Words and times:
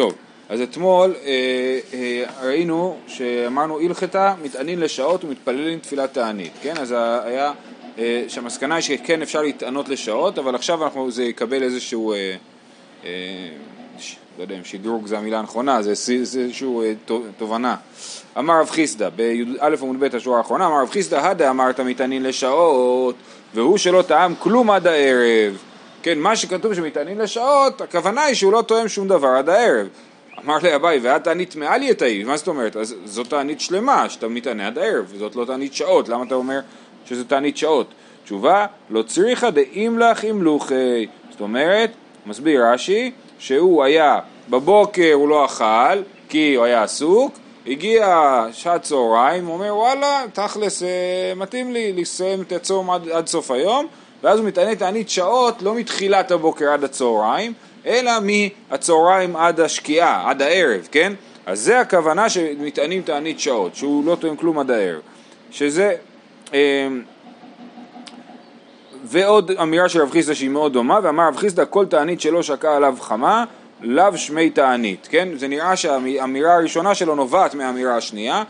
טוב, 0.00 0.14
אז 0.48 0.60
אתמול 0.60 1.14
אה, 1.24 1.78
אה, 1.94 2.24
ראינו 2.42 2.96
שאמרנו 3.06 3.80
הלכתה 3.80 4.34
מתענין 4.42 4.80
לשעות 4.80 5.24
ומתפללים 5.24 5.78
תפילת 5.78 6.14
תענית, 6.14 6.52
כן? 6.62 6.74
אז 6.76 6.94
היה, 7.24 7.52
אה, 7.98 8.24
שהמסקנה 8.28 8.74
היא 8.74 8.82
שכן 8.82 9.22
אפשר 9.22 9.42
להתענות 9.42 9.88
לשעות, 9.88 10.38
אבל 10.38 10.54
עכשיו 10.54 10.84
אנחנו, 10.84 11.10
זה 11.10 11.24
יקבל 11.24 11.62
איזשהו, 11.62 12.12
אה, 12.12 12.36
אה, 13.04 13.10
ש, 13.98 14.16
לא 14.38 14.42
יודע 14.42 14.54
אם 14.54 14.64
שדרוג 14.64 15.06
זה 15.06 15.18
המילה 15.18 15.38
הנכונה, 15.38 15.82
זה, 15.82 15.94
זה 15.94 16.40
איזושהי 16.40 16.68
אה, 16.68 16.92
תובנה. 17.38 17.76
אמר 18.38 18.60
רב 18.60 18.70
חיסדא, 18.70 19.08
בי"א 19.08 19.76
עמוד 19.82 20.00
ב' 20.00 20.16
השורה 20.16 20.38
האחרונה, 20.38 20.66
אמר 20.66 20.82
רב 20.82 20.90
חיסדא, 20.90 21.16
הדה 21.16 21.50
אמרת 21.50 21.80
מתענין 21.80 22.22
לשעות, 22.22 23.14
והוא 23.54 23.78
שלא 23.78 24.02
טעם 24.02 24.34
כלום 24.38 24.70
עד 24.70 24.86
הערב. 24.86 25.69
כן, 26.02 26.18
מה 26.18 26.36
שכתוב 26.36 26.74
שמתענין 26.74 27.18
לשעות, 27.18 27.80
הכוונה 27.80 28.22
היא 28.22 28.34
שהוא 28.34 28.52
לא 28.52 28.62
תואם 28.62 28.88
שום 28.88 29.08
דבר 29.08 29.28
עד 29.28 29.48
הערב. 29.48 29.88
אמר 30.44 30.56
לי 30.62 30.74
אביי, 30.74 30.98
ואת 31.02 31.24
תענית 31.24 31.56
מעלי 31.56 31.90
את 31.90 32.02
ההיא, 32.02 32.24
מה 32.24 32.36
זאת 32.36 32.48
אומרת? 32.48 32.76
אז 32.76 32.94
זאת 33.04 33.30
תענית 33.30 33.60
שלמה, 33.60 34.08
שאתה 34.08 34.28
מתענה 34.28 34.66
עד 34.66 34.78
הערב, 34.78 35.12
זאת 35.18 35.36
לא 35.36 35.44
תענית 35.44 35.74
שעות, 35.74 36.08
למה 36.08 36.24
אתה 36.24 36.34
אומר 36.34 36.60
שזו 37.06 37.24
תענית 37.24 37.56
שעות? 37.56 37.86
תשובה, 38.24 38.66
לא 38.90 39.02
צריכה 39.02 39.50
דאים 39.50 39.98
לך 39.98 40.24
אימלוכי, 40.24 41.06
זאת 41.30 41.40
אומרת, 41.40 41.90
מסביר 42.26 42.66
רש"י, 42.66 43.10
שהוא 43.38 43.84
היה, 43.84 44.18
בבוקר 44.50 45.12
הוא 45.14 45.28
לא 45.28 45.44
אכל, 45.44 46.02
כי 46.28 46.54
הוא 46.54 46.64
היה 46.64 46.82
עסוק, 46.82 47.32
הגיע 47.66 48.44
שעת 48.52 48.82
צהריים, 48.82 49.46
הוא 49.46 49.54
אומר 49.54 49.76
וואלה, 49.76 50.24
תכלס 50.32 50.82
אה, 50.82 51.32
מתאים 51.36 51.72
לי 51.72 51.92
לסיים 51.92 52.42
את 52.42 52.52
הצום 52.52 52.90
עד, 52.90 53.08
עד 53.08 53.26
סוף 53.26 53.50
היום, 53.50 53.86
ואז 54.22 54.38
הוא 54.38 54.48
מתענה 54.48 54.74
תענית 54.74 55.10
שעות, 55.10 55.62
לא 55.62 55.74
מתחילת 55.74 56.30
הבוקר 56.30 56.72
עד 56.72 56.84
הצהריים, 56.84 57.52
אלא 57.86 58.12
מהצהריים 58.22 59.36
עד 59.36 59.60
השקיעה, 59.60 60.30
עד 60.30 60.42
הערב, 60.42 60.88
כן? 60.92 61.12
אז 61.46 61.60
זה 61.60 61.80
הכוונה 61.80 62.28
שמטענים 62.28 63.02
תענית 63.02 63.40
שעות, 63.40 63.74
שהוא 63.74 64.04
לא 64.04 64.16
טוען 64.20 64.36
כלום 64.36 64.58
עד 64.58 64.70
הערב. 64.70 65.00
שזה... 65.50 65.94
אה, 66.54 66.88
ועוד 69.04 69.50
אמירה 69.50 69.88
של 69.88 70.02
רב 70.02 70.10
חיסדא 70.10 70.34
שהיא 70.34 70.50
מאוד 70.50 70.72
דומה, 70.72 70.98
ואמר 71.02 71.28
רב 71.28 71.36
חיסדא 71.36 71.64
כל 71.70 71.86
תענית 71.86 72.20
שלא 72.20 72.42
שקע 72.42 72.76
עליו 72.76 72.96
חמה, 73.00 73.44
לאו 73.82 74.16
שמי 74.16 74.50
תענית, 74.50 75.08
כן? 75.10 75.28
זה 75.36 75.48
נראה 75.48 75.76
שהאמירה 75.76 76.54
הראשונה 76.54 76.94
שלו 76.94 77.14
נובעת 77.14 77.54
מהאמירה 77.54 77.96
השנייה, 77.96 78.42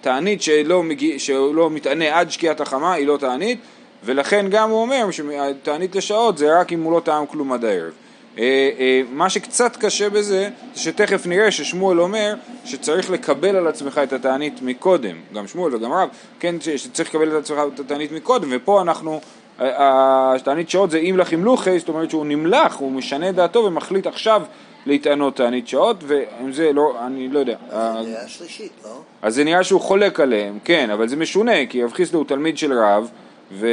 תענית 0.00 0.42
שלא, 0.42 0.82
מגיע, 0.82 1.18
שלא 1.18 1.70
מתענה 1.70 2.18
עד 2.18 2.30
שקיעת 2.30 2.60
החמה 2.60 2.92
היא 2.92 3.06
לא 3.06 3.16
תענית, 3.16 3.58
ולכן 4.04 4.46
גם 4.50 4.70
הוא 4.70 4.82
אומר 4.82 5.08
שתענית 5.10 5.96
לשעות 5.96 6.38
זה 6.38 6.60
רק 6.60 6.72
אם 6.72 6.82
הוא 6.82 6.92
לא 6.92 7.00
טעם 7.00 7.26
כלום 7.26 7.52
עד 7.52 7.64
הערב. 7.64 7.92
אה, 8.38 8.70
אה, 8.78 9.02
מה 9.10 9.30
שקצת 9.30 9.76
קשה 9.76 10.10
בזה, 10.10 10.48
זה 10.74 10.80
שתכף 10.80 11.26
נראה 11.26 11.50
ששמואל 11.50 12.00
אומר 12.00 12.34
שצריך 12.64 13.10
לקבל 13.10 13.56
על 13.56 13.66
עצמך 13.66 14.00
את 14.02 14.12
התענית 14.12 14.62
מקודם, 14.62 15.16
גם 15.34 15.46
שמואל 15.46 15.74
וגם 15.74 15.92
רב, 15.92 16.08
כן, 16.40 16.56
שצריך 16.60 17.08
לקבל 17.08 17.30
על 17.30 17.36
עצמך 17.36 17.58
את 17.74 17.80
התענית 17.80 18.12
מקודם, 18.12 18.48
ופה 18.52 18.82
אנחנו, 18.82 19.20
התענית 19.58 20.70
שעות 20.70 20.90
זה 20.90 20.98
אם 20.98 21.14
לך 21.18 21.32
ימלוכי, 21.32 21.78
זאת 21.78 21.88
אומרת 21.88 22.10
שהוא 22.10 22.26
נמלך, 22.26 22.74
הוא 22.74 22.92
משנה 22.92 23.32
דעתו 23.32 23.58
ומחליט 23.58 24.06
עכשיו 24.06 24.42
להתענות 24.86 25.36
תענית 25.36 25.68
שעות, 25.68 25.96
ועם 26.06 26.52
זה 26.52 26.72
לא, 26.72 26.94
אני 27.06 27.28
לא 27.28 27.38
יודע. 27.38 27.56
זה 27.70 27.76
נראה 27.76 28.28
שלישית, 28.28 28.72
לא? 28.84 29.00
אז 29.22 29.34
זה 29.34 29.44
נראה 29.44 29.64
שהוא 29.64 29.80
חולק 29.80 30.20
עליהם, 30.20 30.58
כן, 30.64 30.90
אבל 30.90 31.08
זה 31.08 31.16
משונה, 31.16 31.66
כי 31.68 31.84
רב 31.84 31.92
חיסדו 31.92 32.18
הוא 32.18 32.26
תלמיד 32.26 32.58
של 32.58 32.72
רב, 32.72 33.10
ו, 33.54 33.66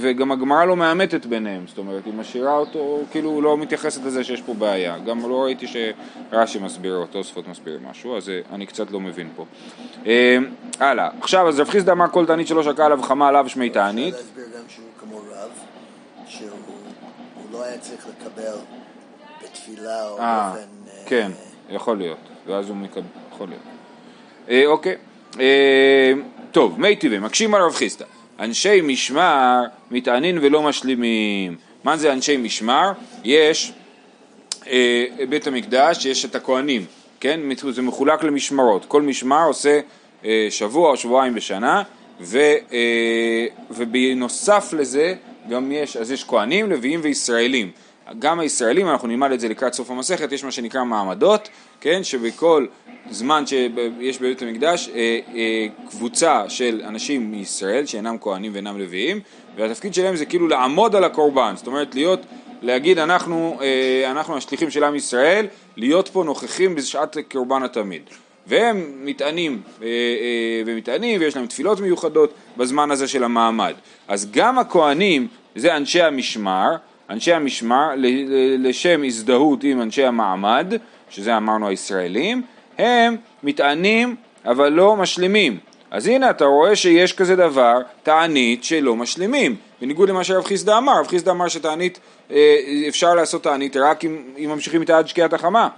וגם 0.00 0.32
הגמרא 0.32 0.64
לא 0.64 0.76
מאמתת 0.76 1.26
ביניהם, 1.26 1.64
זאת 1.66 1.78
אומרת, 1.78 2.06
היא 2.06 2.14
משאירה 2.14 2.56
אותו, 2.56 3.00
כאילו 3.10 3.42
לא 3.42 3.56
מתייחסת 3.56 4.04
לזה 4.04 4.24
שיש 4.24 4.42
פה 4.42 4.54
בעיה. 4.54 4.98
גם 4.98 5.28
לא 5.28 5.42
ראיתי 5.42 5.66
שרש"י 5.66 6.58
מסביר 6.58 6.96
או 6.96 7.06
תוספות 7.06 7.48
מסביר 7.48 7.78
משהו, 7.90 8.16
אז 8.16 8.30
אני 8.52 8.66
קצת 8.66 8.90
לא 8.90 9.00
מבין 9.00 9.28
פה. 9.36 9.44
אה, 10.06 10.38
הלאה, 10.80 11.08
עכשיו, 11.20 11.48
אז 11.48 11.60
רב 11.60 11.68
חיסדא 11.68 11.92
אמר 11.92 12.08
כל 12.08 12.26
תענית 12.26 12.46
שלא 12.46 12.62
שקע 12.62 12.86
עליו 12.86 13.02
חמה 13.02 13.28
עליו 13.28 13.48
שמי 13.48 13.70
תענית. 13.70 14.14
אפשר 14.14 14.24
להסביר 14.24 14.44
גם 14.58 14.64
שהוא 14.68 14.86
כמו 15.00 15.18
רב, 15.18 15.50
שהוא 16.26 16.50
לא 17.52 17.64
היה 17.64 17.78
צריך 17.78 18.06
לקבל 18.08 18.56
בתפילה 19.42 20.08
או 20.08 20.18
אה, 20.18 20.50
באופן... 20.52 20.68
אה, 20.88 21.02
כן, 21.06 21.30
יכול 21.70 21.98
להיות, 21.98 22.18
ואז 22.46 22.68
הוא 22.68 22.76
מקבל, 22.76 23.02
יכול 23.34 23.48
להיות. 23.48 23.62
אה, 24.48 24.66
אוקיי, 24.66 24.96
אה, 25.40 26.12
טוב, 26.50 26.80
מי 26.80 26.96
טבעי, 26.96 27.18
מקשים 27.18 27.54
על 27.54 27.62
רב 27.62 27.74
חיסדא. 27.74 28.04
אנשי 28.38 28.80
משמר 28.80 29.62
מתענין 29.90 30.38
ולא 30.42 30.62
משלימים. 30.62 31.56
מה 31.84 31.96
זה 31.96 32.12
אנשי 32.12 32.36
משמר? 32.36 32.92
יש 33.24 33.72
אה, 34.66 35.04
בית 35.28 35.46
המקדש, 35.46 36.06
יש 36.06 36.24
את 36.24 36.34
הכהנים, 36.34 36.84
כן? 37.20 37.40
זה 37.70 37.82
מחולק 37.82 38.22
למשמרות. 38.22 38.84
כל 38.84 39.02
משמר 39.02 39.44
עושה 39.46 39.80
אה, 40.24 40.46
שבוע 40.50 40.90
או 40.90 40.96
שבועיים 40.96 41.34
בשנה, 41.34 41.82
ו, 42.20 42.38
אה, 42.72 43.46
ובנוסף 43.70 44.72
לזה 44.72 45.14
גם 45.50 45.72
יש, 45.72 45.96
אז 45.96 46.12
יש 46.12 46.24
כהנים, 46.24 46.70
לוויים 46.70 47.00
וישראלים. 47.02 47.70
גם 48.18 48.40
הישראלים, 48.40 48.88
אנחנו 48.88 49.08
נלמד 49.08 49.32
את 49.32 49.40
זה 49.40 49.48
לקראת 49.48 49.74
סוף 49.74 49.90
המסכת, 49.90 50.32
יש 50.32 50.44
מה 50.44 50.50
שנקרא 50.50 50.84
מעמדות, 50.84 51.48
כן, 51.80 52.04
שבכל 52.04 52.66
זמן 53.10 53.46
שיש 53.46 54.18
בבית 54.18 54.42
המקדש 54.42 54.88
אה, 54.88 55.18
אה, 55.34 55.66
קבוצה 55.90 56.48
של 56.48 56.82
אנשים 56.84 57.30
מישראל 57.30 57.86
שאינם 57.86 58.16
כהנים 58.20 58.52
ואינם 58.54 58.78
לוויים, 58.78 59.20
והתפקיד 59.56 59.94
שלהם 59.94 60.16
זה 60.16 60.24
כאילו 60.26 60.48
לעמוד 60.48 60.96
על 60.96 61.04
הקורבן, 61.04 61.52
זאת 61.56 61.66
אומרת 61.66 61.94
להיות, 61.94 62.20
להגיד 62.62 62.98
אנחנו, 62.98 63.58
אה, 63.62 64.10
אנחנו 64.10 64.36
השליחים 64.36 64.70
של 64.70 64.84
עם 64.84 64.94
ישראל, 64.94 65.46
להיות 65.76 66.08
פה 66.08 66.24
נוכחים 66.24 66.74
בשעת 66.74 67.16
קורבן 67.32 67.62
התמיד. 67.62 68.02
והם 68.46 68.92
מתענים 69.04 69.62
אה, 69.82 69.88
ומתענים 70.66 71.20
ויש 71.20 71.36
להם 71.36 71.46
תפילות 71.46 71.80
מיוחדות 71.80 72.34
בזמן 72.56 72.90
הזה 72.90 73.08
של 73.08 73.24
המעמד. 73.24 73.74
אז 74.08 74.30
גם 74.30 74.58
הכהנים 74.58 75.28
זה 75.56 75.76
אנשי 75.76 76.02
המשמר, 76.02 76.76
אנשי 77.10 77.32
המשמר 77.32 77.88
לשם 78.58 79.02
הזדהות 79.04 79.64
עם 79.64 79.82
אנשי 79.82 80.04
המעמד, 80.04 80.74
שזה 81.10 81.36
אמרנו 81.36 81.68
הישראלים, 81.68 82.42
הם 82.78 83.16
מתענים 83.42 84.16
אבל 84.44 84.68
לא 84.68 84.96
משלימים. 84.96 85.58
אז 85.90 86.06
הנה 86.06 86.30
אתה 86.30 86.44
רואה 86.44 86.76
שיש 86.76 87.12
כזה 87.12 87.36
דבר, 87.36 87.78
תענית 88.02 88.64
שלא 88.64 88.96
משלימים. 88.96 89.56
בניגוד 89.80 90.08
למה 90.08 90.24
שרב 90.24 90.44
חיסדא 90.44 90.78
אמר, 90.78 91.00
רב 91.00 91.06
חיסדא 91.06 91.30
אמר 91.30 91.48
שתענית, 91.48 91.98
אה, 92.30 92.56
אפשר 92.88 93.14
לעשות 93.14 93.42
תענית 93.42 93.76
רק 93.76 94.04
אם, 94.04 94.22
אם 94.38 94.50
ממשיכים 94.50 94.80
איתה 94.80 94.98
עד 94.98 95.08
שקיעת 95.08 95.32
החמה. 95.32 95.68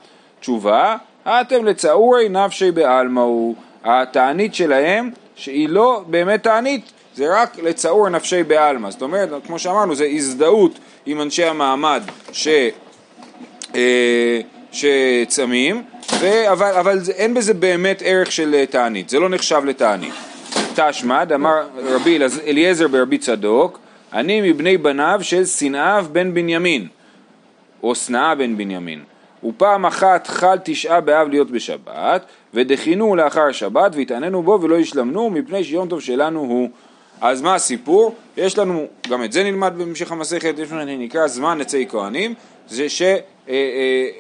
תשובה, 0.41 0.97
אתם 1.27 1.65
לצעורי 1.65 2.28
נפשי 2.28 2.71
בעלמאו. 2.71 3.55
התענית 3.84 4.55
שלהם, 4.55 5.11
שהיא 5.37 5.69
לא 5.69 6.05
באמת 6.06 6.43
תענית, 6.43 6.93
זה 7.15 7.43
רק 7.43 7.59
לצעור 7.59 8.09
נפשי 8.09 8.43
בעלמא. 8.43 8.91
זאת 8.91 9.03
אומרת, 9.03 9.28
כמו 9.47 9.59
שאמרנו, 9.59 9.94
זה 9.94 10.05
הזדהות 10.05 10.78
עם 11.06 11.21
אנשי 11.21 11.44
המעמד 11.44 12.03
ש... 12.32 12.49
אה, 13.75 14.41
שצמים, 14.72 15.82
ו... 16.12 16.53
אבל, 16.53 16.72
אבל 16.72 16.98
אין 17.15 17.34
בזה 17.34 17.54
באמת 17.54 18.03
ערך 18.04 18.32
של 18.32 18.54
אה, 18.54 18.66
תענית, 18.66 19.09
זה 19.09 19.19
לא 19.19 19.28
נחשב 19.28 19.62
לתענית. 19.65 20.15
תשמד, 20.75 21.32
אמר 21.34 21.66
רבי 21.76 22.19
אליעזר 22.47 22.88
ברבי 22.88 23.19
צדוק, 23.19 23.78
אני 24.12 24.50
מבני 24.50 24.78
בניו 24.78 25.19
של 25.22 25.44
שנאיו 25.44 26.06
בן 26.12 26.34
בנימין, 26.34 26.88
או 27.82 27.94
שנאה 27.94 28.34
בן 28.34 28.56
בנימין. 28.56 29.03
ופעם 29.44 29.87
אחת 29.87 30.26
חל 30.26 30.59
תשעה 30.64 31.00
באב 31.00 31.28
להיות 31.28 31.50
בשבת, 31.50 32.26
ודחינו 32.54 33.16
לאחר 33.16 33.53
שבת, 33.53 33.97
והתעננו 33.97 34.43
בו 34.43 34.59
ולא 34.62 34.78
השלמנו, 34.78 35.31
מפני 35.31 35.64
שיום 35.64 35.88
טוב 35.88 36.00
שלנו 36.00 36.41
הוא. 36.41 36.69
אז 37.20 37.43
מה 37.43 37.54
הסיפור? 37.54 38.14
יש 38.37 38.59
לנו, 38.59 38.87
גם 39.10 39.25
את 39.25 39.32
זה 39.32 39.44
נלמד 39.44 39.72
בהמשך 39.76 40.12
המסכת, 40.12 40.54
יש 40.59 40.72
לנו 40.72 40.84
נקרא 40.98 41.26
זמן 41.26 41.60
עצי 41.60 41.87
כהנים, 41.88 42.34
זה 42.69 42.88
שהיו 42.88 43.19
אה, 43.49 43.55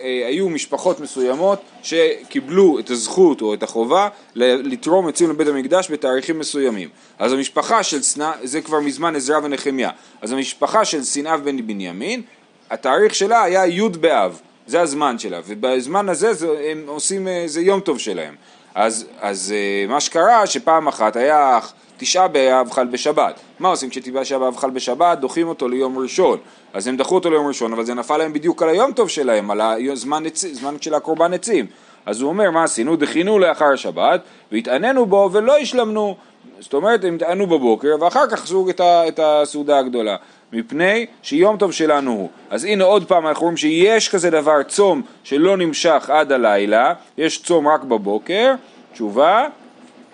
אה, 0.02 0.38
אה, 0.38 0.48
משפחות 0.48 1.00
מסוימות 1.00 1.60
שקיבלו 1.82 2.78
את 2.78 2.90
הזכות 2.90 3.42
או 3.42 3.54
את 3.54 3.62
החובה 3.62 4.08
לתרום 4.36 5.08
עצים 5.08 5.30
לבית 5.30 5.48
המקדש 5.48 5.90
בתאריכים 5.90 6.38
מסוימים. 6.38 6.88
אז 7.18 7.32
המשפחה 7.32 7.82
של 7.82 8.02
שנא, 8.02 8.30
זה 8.42 8.60
כבר 8.60 8.80
מזמן 8.80 9.16
עזרא 9.16 9.38
ונחמיה, 9.42 9.90
אז 10.22 10.32
המשפחה 10.32 10.84
של 10.84 11.04
שנאה 11.04 11.36
בן 11.36 11.66
בנימין, 11.66 12.22
התאריך 12.70 13.14
שלה 13.14 13.42
היה 13.42 13.66
י' 13.66 13.88
באב, 13.88 14.40
זה 14.66 14.80
הזמן 14.80 15.18
שלה, 15.18 15.40
ובזמן 15.46 16.08
הזה 16.08 16.34
זה, 16.34 16.48
הם 16.70 16.84
עושים, 16.86 17.28
זה 17.46 17.60
יום 17.60 17.80
טוב 17.80 17.98
שלהם. 17.98 18.34
אז, 18.74 19.06
אז 19.20 19.54
מה 19.88 20.00
שקרה 20.00 20.46
שפעם 20.46 20.88
אחת 20.88 21.16
היה 21.16 21.58
תשעה 21.96 22.28
באב 22.28 22.70
חל 22.70 22.86
בשבת. 22.86 23.40
מה 23.58 23.68
עושים 23.68 23.90
כשתשעה 23.90 24.38
באב 24.38 24.56
חל 24.56 24.70
בשבת? 24.70 25.18
דוחים 25.18 25.48
אותו 25.48 25.68
ליום 25.68 25.98
ראשון. 25.98 26.38
אז 26.74 26.86
הם 26.86 26.96
דחו 26.96 27.14
אותו 27.14 27.30
ליום 27.30 27.46
ראשון, 27.46 27.72
אבל 27.72 27.84
זה 27.84 27.94
נפל 27.94 28.16
להם 28.16 28.32
בדיוק 28.32 28.62
על 28.62 28.68
היום 28.68 28.92
טוב 28.92 29.08
שלהם, 29.08 29.50
על 29.50 29.60
הזמן 29.92 30.22
זמן 30.34 30.74
של 30.80 30.94
הקורבן 30.94 31.34
עצים. 31.34 31.66
אז 32.06 32.20
הוא 32.20 32.28
אומר, 32.28 32.50
מה 32.50 32.64
עשינו? 32.64 32.96
דחינו 32.96 33.38
לאחר 33.38 33.72
השבת, 33.72 34.20
והתעננו 34.52 35.06
בו 35.06 35.30
ולא 35.32 35.56
השלמנו. 35.56 36.16
זאת 36.60 36.74
אומרת, 36.74 37.04
הם 37.04 37.14
התענו 37.14 37.46
בבוקר, 37.46 37.96
ואחר 38.00 38.26
כך 38.26 38.42
עשו 38.42 38.70
את, 38.70 38.80
את 38.80 39.20
הסעודה 39.22 39.78
הגדולה. 39.78 40.16
מפני 40.52 41.06
שיום 41.22 41.56
טוב 41.56 41.72
שלנו 41.72 42.12
הוא. 42.12 42.28
אז 42.50 42.64
הנה 42.64 42.84
עוד 42.84 43.04
פעם 43.04 43.26
אנחנו 43.26 43.42
רואים 43.42 43.56
שיש 43.56 44.08
כזה 44.08 44.30
דבר 44.30 44.62
צום 44.62 45.02
שלא 45.24 45.56
נמשך 45.56 46.10
עד 46.10 46.32
הלילה, 46.32 46.94
יש 47.18 47.42
צום 47.42 47.68
רק 47.68 47.84
בבוקר, 47.84 48.54
תשובה, 48.92 49.46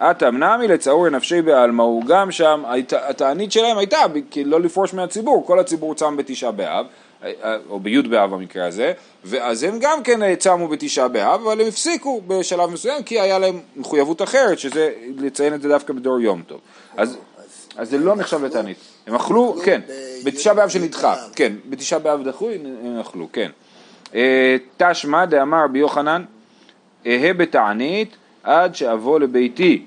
אטם 0.02 0.37
נמי 0.37 0.69
לצעור 0.69 1.08
נפשי 1.08 1.43
בעלמא 1.43 1.82
הוא 1.82 2.05
גם 2.06 2.31
שם, 2.31 2.62
התענית 3.08 3.52
שלהם 3.52 3.79
הייתה 3.79 3.99
לא 4.44 4.61
לפרוש 4.61 4.94
מהציבור, 4.94 5.47
כל 5.47 5.58
הציבור 5.58 5.94
צם 5.94 6.17
בתשעה 6.17 6.50
באב, 6.50 6.87
או 7.70 7.81
בי' 7.81 8.02
באב 8.02 8.35
במקרה 8.35 8.67
הזה, 8.67 8.93
ואז 9.25 9.62
הם 9.62 9.79
גם 9.81 10.02
כן 10.02 10.35
צמו 10.35 10.69
בתשעה 10.69 11.08
באב, 11.08 11.41
אבל 11.47 11.61
הם 11.61 11.67
הפסיקו 11.67 12.20
בשלב 12.26 12.70
מסוים 12.70 13.02
כי 13.02 13.20
היה 13.20 13.38
להם 13.38 13.61
מחויבות 13.76 14.23
אחרת, 14.23 14.58
שזה 14.58 14.91
לציין 15.19 15.55
את 15.55 15.62
זה 15.62 15.69
דווקא 15.69 15.93
בדור 15.93 16.20
יום 16.20 16.43
טוב. 16.47 16.61
אז, 16.97 17.17
אז 17.76 17.91
זה 17.91 17.99
לא 17.99 18.17
נחשב 18.17 18.44
לתענית. 18.44 18.76
הם 19.06 19.14
אכלו, 19.14 19.56
כן, 19.64 19.81
בתשעה 20.25 20.55
באב 20.55 20.69
שנדחה, 20.69 21.17
כן, 21.37 21.52
בתשעה 21.69 21.99
באב 21.99 22.29
דחו, 22.29 22.50
הם 22.50 23.00
אכלו, 23.00 23.29
כן. 23.32 23.50
אה, 24.14 24.56
תשמע 24.76 25.25
דאמר 25.25 25.64
רבי 25.64 25.79
יוחנן, 25.79 26.25
אהה 27.06 27.35
בתענית 27.35 28.17
עד 28.43 28.75
שאבוא 28.75 29.21
לביתי. 29.21 29.83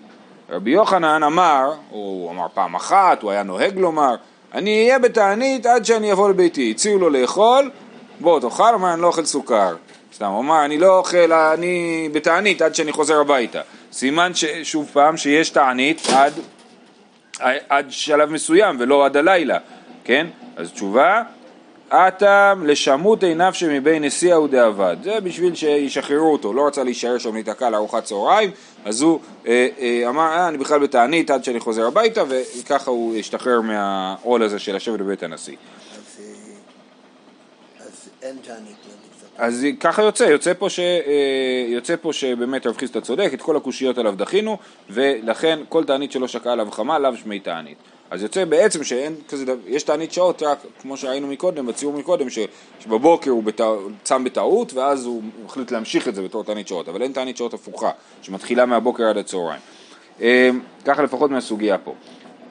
רבי 0.50 0.72
יוחנן 0.72 1.24
אמר, 1.24 1.74
הוא 1.90 2.32
אמר 2.32 2.48
פעם 2.54 2.76
אחת, 2.76 3.22
הוא 3.22 3.32
היה 3.32 3.44
נוהג 3.44 3.78
לומר, 3.78 4.16
אני 4.54 4.84
אהיה 4.84 5.00
בתענית 5.00 5.66
עד 5.66 5.86
שאני 5.86 6.12
אבוא 6.12 6.30
לביתי. 6.30 6.72
הציעו 6.72 7.00
לו 7.00 7.10
לאכול, 7.10 7.72
בוא 8.20 8.40
תאכל, 8.40 8.74
אמר 8.74 8.94
אני 8.94 9.02
לא 9.02 9.08
אוכל 9.08 9.26
סוכר. 9.26 9.76
סתם, 10.14 10.26
הוא 10.26 10.40
אמר 10.40 10.66
אני 10.66 10.78
לא 10.78 10.98
אוכל, 10.98 11.34
אני 11.34 12.10
בתענית 12.14 12.62
עד 12.62 12.76
שאני 12.76 12.92
חוזר 12.92 13.20
הביתה. 13.20 13.62
סימן 13.92 14.32
שוב 14.64 14.90
פעם 14.94 15.18
שיש 15.18 15.50
תענית 15.50 16.08
עד, 16.16 16.34
עד 17.70 17.86
שלב 17.90 18.30
מסוים 18.30 18.76
ולא 18.80 19.06
עד 19.06 19.18
הלילה, 19.18 19.58
כן? 20.04 20.28
אז 20.58 20.72
תשובה, 20.72 21.22
אטם 21.90 22.64
לשמות 22.66 23.24
עיניו 23.24 23.54
שמבין 23.54 24.04
נשיאה 24.04 24.42
ודאבד. 24.42 24.98
זה 25.04 25.20
בשביל 25.20 25.56
שישחררו 25.56 26.32
אותו, 26.32 26.54
לא 26.54 26.68
רצה 26.68 26.84
להישאר 26.84 27.18
שם 27.18 27.34
להיתקע 27.34 27.70
לארוחת 27.70 28.04
צהריים, 28.04 28.52
אז 28.86 29.02
הוא 29.02 29.20
אה, 29.48 29.68
אה, 29.80 30.10
אמר, 30.10 30.28
אה, 30.28 30.48
אני 30.48 30.58
בכלל 30.58 30.80
בתענית 30.80 31.30
עד 31.30 31.44
שאני 31.44 31.60
חוזר 31.60 31.88
הביתה, 31.88 32.24
וככה 32.28 32.92
הוא 32.92 33.16
השתחרר 33.16 33.62
מהעול 33.62 34.44
הזה 34.44 34.60
של 34.60 34.76
לשבת 34.76 35.00
בבית 35.00 35.24
הנשיא. 35.24 35.56
אז, 35.56 36.20
אה, 36.20 37.86
אז 37.86 38.10
אין 38.22 38.36
תענית 38.42 38.76
אז 39.38 39.66
ככה 39.80 40.02
יוצא, 40.02 40.24
יוצא 40.24 40.54
פה, 40.54 40.70
ש, 40.70 40.80
אה, 40.80 41.66
יוצא 41.68 41.96
פה 42.02 42.14
שבאמת 42.14 42.68
רב 42.68 42.78
חיסטה 42.78 43.02
צודק, 43.02 43.32
את 43.34 43.42
כל 43.42 43.58
הקושיות 43.58 43.98
עליו 43.98 44.16
דחינו, 44.18 44.58
ולכן 44.90 45.60
כל 45.70 45.84
תענית 45.84 46.12
שלא 46.12 46.28
שקעה 46.28 46.54
עליו 46.54 46.72
חמה, 46.72 47.00
לאו 47.00 47.18
שמי 47.18 47.40
תענית. 47.40 47.78
אז 48.14 48.24
יוצא 48.24 48.46
בעצם 48.46 48.84
שאין 48.84 49.16
כזה 49.30 49.46
דבר, 49.46 49.58
יש 49.68 49.84
תענית 49.84 50.14
שעות 50.14 50.44
רק 50.44 50.58
כמו 50.82 50.98
שראינו 50.98 51.28
מקודם, 51.28 51.66
בציור 51.66 51.94
מקודם, 51.94 52.30
ש, 52.30 52.40
שבבוקר 52.80 53.32
הוא 53.32 53.44
בת, 53.44 53.62
צם 54.04 54.24
בטעות 54.24 54.74
ואז 54.74 55.06
הוא 55.06 55.22
החליט 55.46 55.72
להמשיך 55.72 56.08
את 56.08 56.16
זה 56.16 56.22
בתור 56.22 56.44
תענית 56.44 56.68
שעות, 56.68 56.90
אבל 56.90 57.02
אין 57.02 57.12
תענית 57.12 57.38
שעות 57.38 57.54
הפוכה, 57.54 57.90
שמתחילה 58.22 58.66
מהבוקר 58.66 59.04
עד 59.04 59.18
הצהריים. 59.18 59.60
אה, 60.22 60.50
ככה 60.86 61.04
לפחות 61.04 61.32
מהסוגיה 61.32 61.78
פה. 61.78 61.94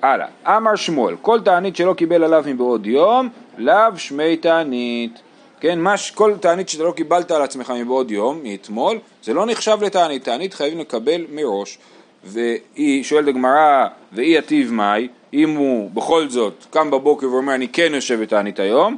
הלאה, 0.02 0.26
אמר 0.46 0.76
שמואל, 0.76 1.16
כל 1.22 1.40
תענית 1.40 1.76
שלא 1.76 1.94
קיבל 1.94 2.24
עליו 2.24 2.44
מבעוד 2.46 2.86
יום, 2.86 3.28
לאו 3.58 3.96
שמי 3.96 4.36
תענית. 4.36 5.20
כן, 5.60 5.78
מה, 5.78 5.94
כל 6.14 6.34
תענית 6.40 6.68
שאתה 6.68 6.84
לא 6.84 6.92
קיבלת 6.92 7.30
על 7.30 7.42
עצמך 7.42 7.72
מבעוד 7.76 8.10
יום, 8.10 8.40
מאתמול, 8.42 8.98
זה 9.22 9.34
לא 9.34 9.46
נחשב 9.46 9.78
לתענית, 9.82 10.24
תענית 10.24 10.54
חייבים 10.54 10.78
לקבל 10.78 11.26
מראש. 11.30 11.78
והיא 12.24 13.04
שואלת 13.04 13.28
הגמרא, 13.28 13.86
ואי 14.12 14.38
יתיב 14.38 14.72
מאי, 14.72 15.08
אם 15.34 15.56
הוא 15.56 15.90
בכל 15.90 16.28
זאת 16.28 16.66
קם 16.70 16.90
בבוקר 16.90 17.30
ואומר 17.30 17.54
אני 17.54 17.68
כן 17.68 17.92
יושב 17.94 18.20
בתענית 18.20 18.58
היום, 18.58 18.96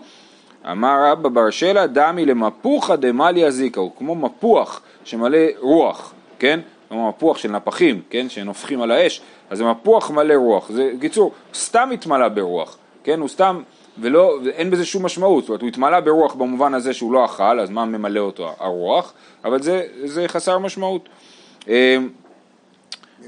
אמר 0.70 1.04
רבא 1.04 1.28
בר 1.28 1.50
שלה 1.50 1.86
דמי 1.86 2.26
למפוחא 2.26 2.96
דמליה 2.96 3.50
זיקה, 3.50 3.80
הוא 3.80 3.90
כמו 3.98 4.14
מפוח 4.14 4.80
שמלא 5.04 5.38
רוח, 5.60 6.12
כן? 6.38 6.60
כמו 6.88 7.08
מפוח 7.08 7.38
של 7.38 7.50
נפחים, 7.50 8.02
כן? 8.10 8.28
שנופחים 8.28 8.82
על 8.82 8.90
האש, 8.90 9.20
אז 9.50 9.58
זה 9.58 9.64
מפוח 9.64 10.10
מלא 10.10 10.34
רוח, 10.34 10.68
זה, 10.68 10.92
בקיצור, 10.98 11.32
סתם 11.54 11.90
התמלא 11.94 12.28
ברוח, 12.28 12.76
כן? 13.04 13.20
הוא 13.20 13.28
סתם, 13.28 13.62
ולא, 13.98 14.38
אין 14.52 14.70
בזה 14.70 14.84
שום 14.84 15.04
משמעות, 15.04 15.44
זאת 15.44 15.48
אומרת, 15.48 15.60
הוא 15.60 15.68
התמלא 15.68 16.00
ברוח 16.00 16.34
במובן 16.34 16.74
הזה 16.74 16.92
שהוא 16.92 17.12
לא 17.12 17.24
אכל, 17.24 17.60
אז 17.60 17.70
מה 17.70 17.84
ממלא 17.84 18.20
אותו? 18.20 18.50
הרוח, 18.58 19.12
אבל 19.44 19.62
זה, 19.62 19.82
זה 20.04 20.28
חסר 20.28 20.58
משמעות. 20.58 21.08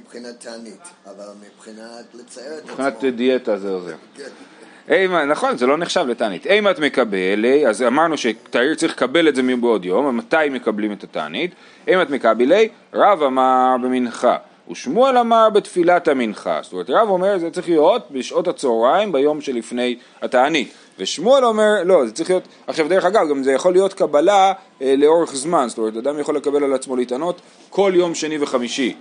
מבחינת 0.00 0.40
תענית, 0.40 0.80
אבל 1.06 1.24
מבחינת 1.46 2.14
לצייר 2.14 2.58
את 2.58 2.62
עצמו. 2.62 2.84
מבחינת 2.84 3.04
דיאטה 3.04 3.58
זה 3.58 3.70
עוזר. 3.70 3.94
כן. 4.16 5.28
נכון, 5.28 5.56
זה 5.56 5.66
לא 5.66 5.76
נחשב 5.76 6.04
לתענית. 6.08 6.46
אם 6.46 6.68
את 6.68 6.78
מקבלי, 6.78 7.66
אז 7.66 7.82
אמרנו 7.82 8.18
שתאיר 8.18 8.74
צריך 8.74 8.92
לקבל 8.92 9.28
את 9.28 9.34
זה 9.34 9.42
מבעוד 9.42 9.84
יום, 9.84 10.16
מתי 10.16 10.36
מקבלים 10.50 10.92
את 10.92 11.04
התענית? 11.04 11.50
אם 11.88 12.02
את 12.02 12.10
מקבלי, 12.10 12.68
רב 12.94 13.22
אמר 13.22 13.76
במנחה, 13.82 14.36
ושמואל 14.70 15.18
אמר 15.18 15.50
בתפילת 15.50 16.08
המנחה. 16.08 16.60
זאת 16.62 16.72
אומרת, 16.72 16.90
רב 16.90 17.08
אומר 17.08 17.38
זה 17.38 17.50
צריך 17.50 17.68
להיות 17.68 18.10
בשעות 18.10 18.48
הצהריים 18.48 19.12
ביום 19.12 19.40
שלפני 19.40 19.98
התענית. 20.22 20.72
ושמואל 20.98 21.44
אומר, 21.44 21.74
לא, 21.84 22.06
זה 22.06 22.12
צריך 22.12 22.30
להיות, 22.30 22.48
עכשיו 22.66 22.88
דרך 22.88 23.04
אגב, 23.04 23.28
גם 23.30 23.42
זה 23.42 23.52
יכול 23.52 23.72
להיות 23.72 23.94
קבלה 23.94 24.52
אה, 24.82 24.94
לאורך 24.98 25.34
זמן, 25.34 25.66
זאת 25.68 25.78
אומרת, 25.78 25.96
אדם 25.96 26.18
יכול 26.18 26.36
לקבל 26.36 26.64
על 26.64 26.74
עצמו 26.74 26.96
להתענות 26.96 27.40
כל 27.70 27.92
יום 27.94 28.14
שני 28.14 28.38
וחמישי, 28.38 28.96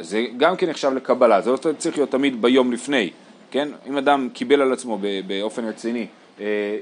זה 0.00 0.26
גם 0.36 0.56
כן 0.56 0.70
נחשב 0.70 0.92
לקבלה, 0.94 1.40
זה 1.40 1.50
לא 1.50 1.56
צריך 1.56 1.96
להיות 1.96 2.10
תמיד 2.10 2.42
ביום 2.42 2.72
לפני, 2.72 3.10
כן? 3.50 3.68
אם 3.86 3.96
אדם 3.96 4.28
קיבל 4.32 4.60
על 4.60 4.72
עצמו 4.72 4.98
באופן 5.26 5.64
רציני 5.64 6.06
אה, 6.40 6.78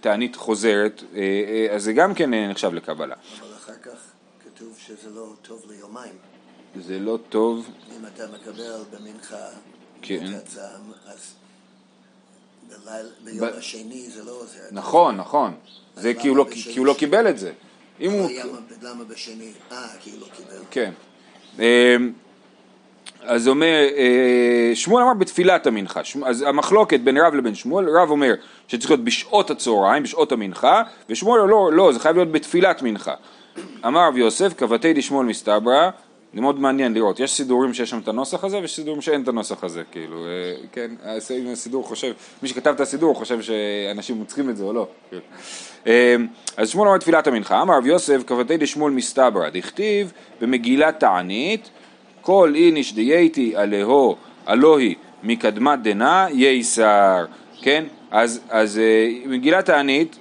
תענית 0.00 0.36
חוזרת, 0.36 1.02
אה, 1.14 1.20
אה, 1.20 1.74
אז 1.74 1.84
זה 1.84 1.92
גם 1.92 2.14
כן 2.14 2.34
נחשב 2.34 2.74
לקבלה. 2.74 3.14
אבל 3.40 3.54
אחר 3.56 3.72
כך 3.82 3.98
כתוב 4.44 4.78
שזה 4.86 5.10
לא 5.10 5.32
טוב 5.42 5.64
ליומיים. 5.70 6.14
זה 6.76 6.98
לא 6.98 7.18
טוב. 7.28 7.70
אם 7.96 8.06
אתה 8.06 8.24
מקבל 8.34 8.72
במנחה 8.92 9.36
כן. 10.02 10.24
את 10.24 10.42
הצעם, 10.42 10.92
אז 11.06 11.34
ביום 13.24 13.48
השני 13.58 14.10
זה 14.10 14.24
לא 14.24 14.30
עוזר. 14.30 14.60
נכון, 14.72 15.16
נכון. 15.16 15.54
זה 15.96 16.14
כי 16.14 16.28
הוא 16.28 16.36
לא, 16.36 16.46
לא 16.76 16.94
קיבל 16.98 17.28
את 17.28 17.38
זה. 17.38 17.52
למה 18.82 19.04
בשני? 19.04 19.52
אה, 19.72 19.88
כי 20.00 20.10
הוא 20.10 20.20
לא 20.20 20.26
קיבל. 20.36 20.64
כן. 20.70 20.92
אז 23.22 23.48
אומר, 23.48 23.86
אה, 23.96 24.70
שמואל 24.74 25.02
אמר 25.02 25.14
בתפילת 25.14 25.66
המנחה, 25.66 26.00
אז 26.24 26.42
המחלוקת 26.42 27.00
בין 27.00 27.16
רב 27.18 27.34
לבין 27.34 27.54
שמואל, 27.54 27.88
רב 27.88 28.10
אומר 28.10 28.34
שצריך 28.68 28.90
להיות 28.90 29.04
בשעות 29.04 29.50
הצהריים, 29.50 30.02
בשעות 30.02 30.32
המנחה, 30.32 30.82
ושמואל 31.08 31.40
לא, 31.40 31.72
לא, 31.72 31.92
זה 31.92 32.00
חייב 32.00 32.16
להיות 32.16 32.32
בתפילת 32.32 32.82
מנחה. 32.82 33.14
אמר 33.86 34.08
רב 34.08 34.16
יוסף, 34.16 34.52
כבתי 34.56 34.92
דשמואל 34.92 35.26
מסתברא, 35.26 35.90
זה 36.34 36.40
מאוד 36.40 36.60
מעניין 36.60 36.94
לראות, 36.94 37.20
יש 37.20 37.32
סידורים 37.32 37.74
שיש 37.74 37.90
שם 37.90 37.98
את 37.98 38.08
הנוסח 38.08 38.44
הזה 38.44 38.58
ויש 38.58 38.76
סידורים 38.76 39.00
שאין 39.00 39.22
את 39.22 39.28
הנוסח 39.28 39.64
הזה, 39.64 39.82
כאילו, 39.90 40.24
אה, 40.24 40.54
כן, 40.72 40.90
הסידור 41.52 41.84
חושב, 41.84 42.12
מי 42.42 42.48
שכתב 42.48 42.72
את 42.76 42.80
הסידור 42.80 43.14
חושב 43.14 43.42
שאנשים 43.42 44.24
צריכים 44.24 44.50
את 44.50 44.56
זה 44.56 44.64
או 44.64 44.72
לא. 44.72 44.88
אה, 45.86 46.16
אז 46.56 46.68
שמואל 46.68 46.88
אמר 46.88 46.98
תפילת 46.98 47.26
המנחה, 47.26 47.62
אמר 47.62 47.76
רב 47.76 47.86
יוסף, 47.86 48.22
כבתי 48.26 48.56
דשמואל 48.56 48.92
מסתברא, 48.92 49.48
דכתיב 49.48 50.12
במגילת 50.40 51.00
תענית 51.00 51.70
כל 52.20 52.52
איניש 52.54 52.94
דייתי 52.94 53.56
עליהו 53.56 54.16
אלוהי 54.48 54.94
מקדמת 55.22 55.82
דנא 55.82 56.26
ייסר, 56.32 57.24
כן? 57.62 57.84
אז, 58.10 58.40
אז 58.50 58.78
אה, 58.78 59.08
מגילת 59.26 59.64
תענית 59.64 60.16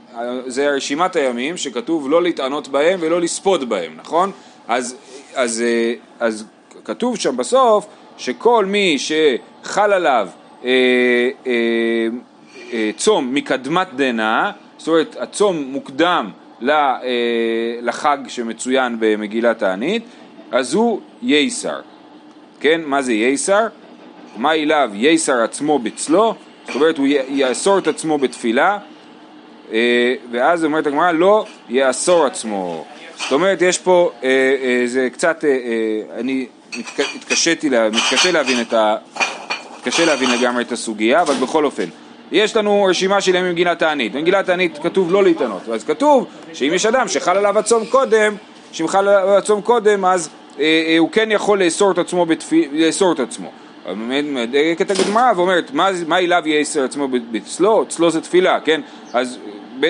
זה 0.47 0.69
רשימת 0.69 1.15
הימים 1.15 1.57
שכתוב 1.57 2.09
לא 2.09 2.23
להתענות 2.23 2.67
בהם 2.67 2.99
ולא 3.01 3.21
לספוד 3.21 3.69
בהם, 3.69 3.91
נכון? 3.97 4.31
אז, 4.67 4.95
אז, 5.35 5.61
אה, 5.61 5.93
אז 6.19 6.45
כתוב 6.85 7.17
שם 7.17 7.37
בסוף 7.37 7.85
שכל 8.17 8.65
מי 8.65 8.97
שחל 8.97 9.93
עליו 9.93 10.29
אה, 10.63 10.69
אה, 11.47 11.51
אה, 12.73 12.91
צום 12.97 13.33
מקדמת 13.33 13.87
דנא, 13.95 14.49
זאת 14.77 14.87
אומרת 14.87 15.15
הצום 15.19 15.57
מוקדם 15.57 16.29
אה, 16.69 16.75
לחג 17.81 18.17
שמצוין 18.27 18.95
במגילת 18.99 19.59
תענית, 19.59 20.03
אז 20.51 20.73
הוא 20.73 20.99
ייסר. 21.21 21.79
כן, 22.59 22.81
מה 22.85 23.01
זה 23.01 23.13
ייסר? 23.13 23.67
מה 24.37 24.53
אליו 24.53 24.89
ייסר 24.93 25.43
עצמו 25.43 25.79
בצלו, 25.79 26.35
זאת 26.67 26.75
אומרת 26.75 26.97
הוא 26.97 27.07
יאסור 27.29 27.77
את 27.77 27.87
עצמו 27.87 28.17
בתפילה, 28.17 28.77
אה, 29.71 30.15
ואז 30.31 30.65
אומרת 30.65 30.87
הגמרא 30.87 31.11
לא 31.11 31.45
יאסור 31.69 32.25
עצמו. 32.25 32.85
זאת 33.17 33.31
אומרת 33.31 33.61
יש 33.61 33.77
פה, 33.77 34.11
אה, 34.23 34.29
אה, 34.63 34.81
זה 34.85 35.09
קצת, 35.13 35.43
אני 36.19 36.45
התקשיתי, 37.15 37.69
מתקשה 37.91 38.31
להבין 38.31 38.61
את 38.61 38.73
ה... 38.73 38.95
מתקשה 39.77 40.05
להבין 40.05 40.29
לגמרי 40.29 40.63
את 40.63 40.71
הסוגיה, 40.71 41.21
אבל 41.21 41.33
בכל 41.33 41.65
אופן. 41.65 41.85
יש 42.31 42.55
לנו 42.55 42.83
רשימה 42.89 43.21
של 43.21 43.35
ימים 43.35 43.49
במגילת 43.49 43.79
תענית. 43.79 44.11
במגילת 44.11 44.45
תענית 44.45 44.77
כתוב 44.77 45.11
לא 45.11 45.23
להתענות, 45.23 45.69
אז 45.69 45.83
כתוב 45.83 46.27
שאם 46.53 46.71
יש 46.73 46.85
אדם 46.85 47.07
שחל 47.07 47.37
עליו 47.37 47.59
הצום 47.59 47.85
קודם, 47.85 48.35
שאם 48.71 48.87
חל 48.87 49.07
עליו 49.07 49.37
הצום 49.37 49.61
קודם 49.61 50.05
אז 50.05 50.29
הוא 50.97 51.09
כן 51.11 51.31
יכול 51.31 51.63
לאסור 51.63 51.91
את 51.91 51.97
עצמו, 51.97 52.25
בתפ... 52.25 52.53
לאסור 52.71 53.13
את 53.13 53.19
עצמו. 53.19 53.51
מדייקת 53.95 54.91
הגמרא 54.91 55.31
ואומרת, 55.35 55.71
מה, 55.73 55.89
מה 56.07 56.19
אליו 56.19 56.43
יסר 56.45 56.83
עצמו 56.83 57.07
בצלו? 57.31 57.85
צלו 57.87 58.11
זה 58.11 58.21
תפילה, 58.21 58.59
כן? 58.59 58.81
אז 59.13 59.37
ב, 59.79 59.87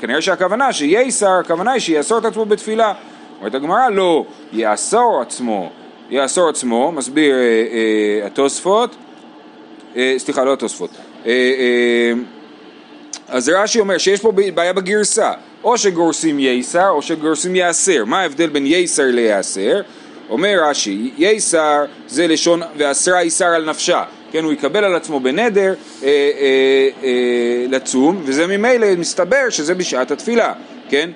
כנראה 0.00 0.20
שהכוונה 0.22 0.72
שייסר, 0.72 1.30
הכוונה 1.30 1.72
היא 1.72 1.80
שיאסור 1.80 2.18
את 2.18 2.24
עצמו 2.24 2.44
בתפילה. 2.44 2.92
אומרת 3.38 3.54
הגמרא, 3.54 3.88
לא, 3.88 4.24
יאסור 4.52 5.20
עצמו, 5.20 5.70
יאסור 6.10 6.48
עצמו, 6.48 6.92
מסביר 6.92 7.34
אה, 7.34 7.40
אה, 7.40 8.26
התוספות, 8.26 8.96
אה, 9.96 10.14
סליחה, 10.18 10.44
לא 10.44 10.52
התוספות, 10.52 10.90
אה, 11.26 11.30
אה, 11.30 12.12
אז 13.28 13.48
רש"י 13.48 13.80
אומר 13.80 13.98
שיש 13.98 14.20
פה 14.20 14.32
בעיה 14.54 14.72
בגרסה, 14.72 15.32
או 15.64 15.78
שגורסים 15.78 16.38
ייסר 16.38 16.88
או 16.88 17.02
שגורסים 17.02 17.56
יאסר, 17.56 18.04
מה 18.04 18.20
ההבדל 18.20 18.48
בין 18.48 18.66
ייסר 18.66 19.04
ליאסר? 19.06 19.80
אומר 20.32 20.58
רש"י, 20.62 21.10
ייסר 21.18 21.84
זה 22.08 22.26
לשון 22.26 22.60
ואסרה 22.76 23.22
ייסר 23.22 23.46
על 23.46 23.70
נפשה, 23.70 24.02
כן, 24.32 24.44
הוא 24.44 24.52
יקבל 24.52 24.84
על 24.84 24.94
עצמו 24.94 25.20
בנדר 25.20 25.74
אה, 26.02 26.08
אה, 26.08 26.88
אה, 27.02 27.66
לצום, 27.68 28.22
וזה 28.24 28.46
ממילא 28.46 28.86
מסתבר 28.98 29.50
שזה 29.50 29.74
בשעת 29.74 30.10
התפילה, 30.10 30.52
כן, 30.88 31.10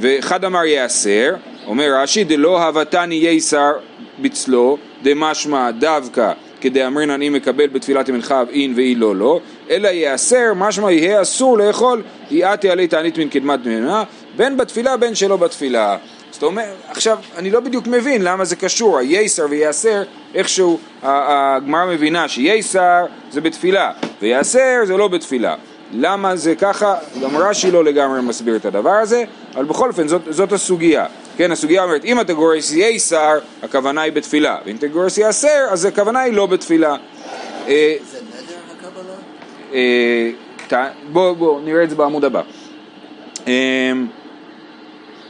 ואחד 0.00 0.44
אמר 0.44 0.64
יאסר, 0.64 1.34
אומר 1.66 1.88
רש"י, 1.94 2.24
דלא 2.24 2.62
הבתני 2.62 3.14
ייסר 3.14 3.72
בצלו, 4.18 4.78
דמשמע 5.02 5.70
דווקא 5.70 6.32
כדאמרין 6.60 7.10
אני 7.10 7.28
מקבל 7.28 7.66
בתפילת 7.66 8.08
המנחה 8.08 8.42
אין 8.52 8.72
ואי 8.76 8.94
לא 8.94 9.16
לא, 9.16 9.40
אלא 9.70 9.88
יאסר, 9.88 10.54
משמע 10.56 10.92
יהיה 10.92 11.22
אסור 11.22 11.58
לאכול, 11.58 12.02
יעתי 12.30 12.70
עלי 12.70 12.88
תענית 12.88 13.18
מן 13.18 13.28
קדמת 13.28 13.66
ממנה, 13.66 14.04
בין 14.36 14.56
בתפילה 14.56 14.96
בין 14.96 15.14
שלא 15.14 15.36
בתפילה. 15.36 15.96
זאת 16.32 16.42
אומרת, 16.42 16.76
עכשיו, 16.88 17.18
אני 17.36 17.50
לא 17.50 17.60
בדיוק 17.60 17.86
מבין 17.86 18.22
למה 18.22 18.44
זה 18.44 18.56
קשור, 18.56 18.98
הייסר 18.98 19.46
ויאסר, 19.50 20.02
איכשהו 20.34 20.78
הגמרא 21.02 21.86
מבינה 21.86 22.28
שייסר 22.28 23.04
זה 23.30 23.40
בתפילה, 23.40 23.92
ויאסר 24.22 24.84
זה 24.84 24.96
לא 24.96 25.08
בתפילה. 25.08 25.54
למה 25.92 26.36
זה 26.36 26.54
ככה? 26.54 26.94
גם 27.22 27.36
רש"י 27.36 27.70
לא 27.70 27.84
לגמרי 27.84 28.22
מסביר 28.22 28.56
את 28.56 28.64
הדבר 28.64 28.90
הזה, 28.90 29.24
אבל 29.54 29.64
בכל 29.64 29.88
אופן 29.88 30.08
זאת, 30.08 30.22
זאת 30.30 30.52
הסוגיה. 30.52 31.06
כן, 31.36 31.52
הסוגיה 31.52 31.84
אומרת, 31.84 32.04
אם 32.04 32.20
אתה 32.20 32.32
גורס 32.32 32.72
ייסר, 32.72 33.38
הכוונה 33.62 34.02
היא 34.02 34.12
בתפילה, 34.12 34.58
ואם 34.66 34.76
אתה 34.76 34.86
גורס 34.86 35.18
יאסר, 35.18 35.66
אז 35.70 35.84
הכוונה 35.84 36.20
היא 36.20 36.32
לא 36.32 36.46
בתפילה. 36.46 36.96
אה, 37.68 37.94
זה 38.10 38.18
נדר 38.18 38.88
הקבלה? 40.68 40.88
בואו 41.12 41.36
בוא, 41.36 41.60
נראה 41.60 41.82
את 41.82 41.90
זה 41.90 41.96
בעמוד 41.96 42.24
הבא. 42.24 42.42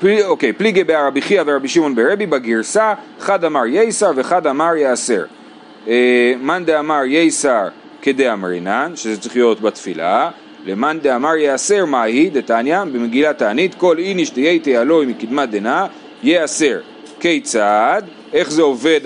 אה, 0.05 0.27
אוקיי, 0.27 0.53
פליגי 0.53 0.85
ברבי 0.85 1.23
חייא 1.23 1.43
ורבי 1.47 1.69
שמעון 1.69 1.95
ברבי 1.95 2.27
בגרסה, 2.27 2.95
חד 3.21 3.45
אמר 3.45 3.67
ייסר 3.67 4.11
וחד 4.17 4.47
אמר 4.47 4.77
יאסר. 4.77 5.25
אה, 5.89 6.35
מאן 6.43 6.65
דאמר 6.65 7.03
ייסר 7.07 7.69
כדאמרינן, 8.03 8.93
שזה 8.95 9.21
צריך 9.21 9.37
להיות 9.37 9.61
בתפילה, 9.61 10.31
למאן 10.67 10.99
דאמר 11.03 11.37
יאסר 11.37 11.85
מהי 11.85 12.31
דתניא 12.31 12.85
במגילת 12.85 13.39
תענית 13.39 13.75
כל 13.75 13.99
איניש 13.99 14.33
דייתי 14.33 14.79
אלוהי 14.79 15.07
מקדמת 15.07 15.51
דנא 15.51 15.87
יאסר 16.23 16.79
כיצד 17.21 18.03
איך 18.33 18.51
זה 18.51 18.63
עובד 18.63 19.01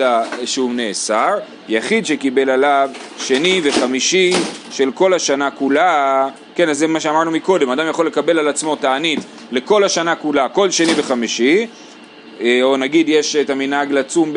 שהוא 0.45 0.73
נאסר? 0.73 1.37
יחיד 1.69 2.05
שקיבל 2.05 2.49
עליו 2.49 2.89
שני 3.17 3.61
וחמישי 3.63 4.33
של 4.71 4.91
כל 4.91 5.13
השנה 5.13 5.51
כולה, 5.51 6.27
כן, 6.57 6.69
אז 6.69 6.77
זה 6.77 6.87
מה 6.87 6.99
שאמרנו 6.99 7.31
מקודם, 7.31 7.69
אדם 7.69 7.87
יכול 7.89 8.07
לקבל 8.07 8.39
על 8.39 8.47
עצמו 8.47 8.75
תענית 8.75 9.19
לכל 9.51 9.83
השנה 9.83 10.15
כולה, 10.15 10.49
כל 10.49 10.71
שני 10.71 10.91
וחמישי, 10.95 11.67
אה, 12.41 12.59
או 12.63 12.77
נגיד 12.77 13.09
יש 13.09 13.35
את 13.35 13.49
המנהג 13.49 13.91
לצום 13.91 14.33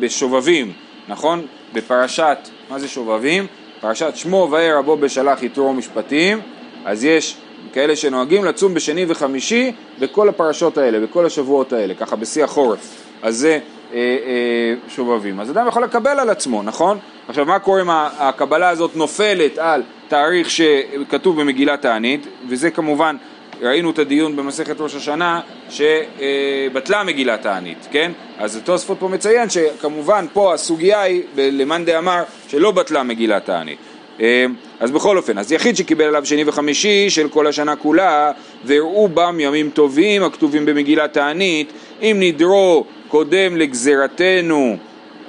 בשובבים, 0.00 0.72
נכון? 1.08 1.46
בפרשת, 1.72 2.38
מה 2.70 2.78
זה 2.78 2.88
שובבים? 2.88 3.46
פרשת 3.80 4.12
שמו 4.16 4.48
וירא 4.50 4.80
בו 4.80 4.96
בשלח 4.96 5.42
יתרו 5.42 5.72
משפטים, 5.72 6.40
אז 6.84 7.04
יש 7.04 7.36
כאלה 7.72 7.96
שנוהגים 7.96 8.44
לצום 8.44 8.74
בשני 8.74 9.04
וחמישי 9.08 9.72
בכל 9.98 10.28
הפרשות 10.28 10.78
האלה, 10.78 11.00
בכל 11.00 11.26
השבועות 11.26 11.72
האלה, 11.72 11.94
ככה 11.94 12.16
בשיא 12.16 12.44
החורף. 12.44 13.04
אז 13.22 13.36
זה 13.36 13.58
אה, 13.92 13.96
אה, 13.96 14.74
שובבים. 14.88 15.40
אז 15.40 15.50
אדם 15.50 15.68
יכול 15.68 15.84
לקבל 15.84 16.18
על 16.18 16.30
עצמו, 16.30 16.62
נכון? 16.62 16.98
עכשיו 17.28 17.46
מה 17.46 17.58
קורה 17.58 17.80
אם 17.80 17.90
הקבלה 17.90 18.68
הזאת 18.68 18.96
נופלת 18.96 19.58
על 19.58 19.82
תאריך 20.08 20.50
שכתוב 20.50 21.40
במגילת 21.40 21.82
תענית, 21.82 22.26
וזה 22.48 22.70
כמובן, 22.70 23.16
ראינו 23.60 23.90
את 23.90 23.98
הדיון 23.98 24.36
במסכת 24.36 24.80
ראש 24.80 24.94
השנה 24.94 25.40
שבטלה 25.70 27.04
מגילת 27.04 27.42
תענית, 27.42 27.88
כן? 27.90 28.12
אז 28.38 28.56
התוספות 28.56 28.96
פה 29.00 29.08
מציין 29.08 29.50
שכמובן 29.50 30.26
פה 30.32 30.54
הסוגיה 30.54 31.00
היא 31.00 31.22
למאן 31.36 31.84
דאמר 31.84 32.22
שלא 32.48 32.70
בטלה 32.70 33.02
מגילת 33.02 33.44
תענית. 33.44 33.78
אה, 34.20 34.46
אז 34.80 34.90
בכל 34.90 35.16
אופן, 35.16 35.38
אז 35.38 35.52
יחיד 35.52 35.76
שקיבל 35.76 36.04
עליו 36.04 36.26
שני 36.26 36.44
וחמישי 36.46 37.10
של 37.10 37.28
כל 37.28 37.46
השנה 37.46 37.76
כולה, 37.76 38.32
והראו 38.64 39.08
בם 39.08 39.36
ימים 39.40 39.70
טובים 39.70 40.22
הכתובים 40.22 40.66
במגילת 40.66 41.12
תענית, 41.12 41.72
אם 42.02 42.16
נדרו 42.20 42.84
קודם 43.08 43.56
לגזירתנו, 43.56 44.76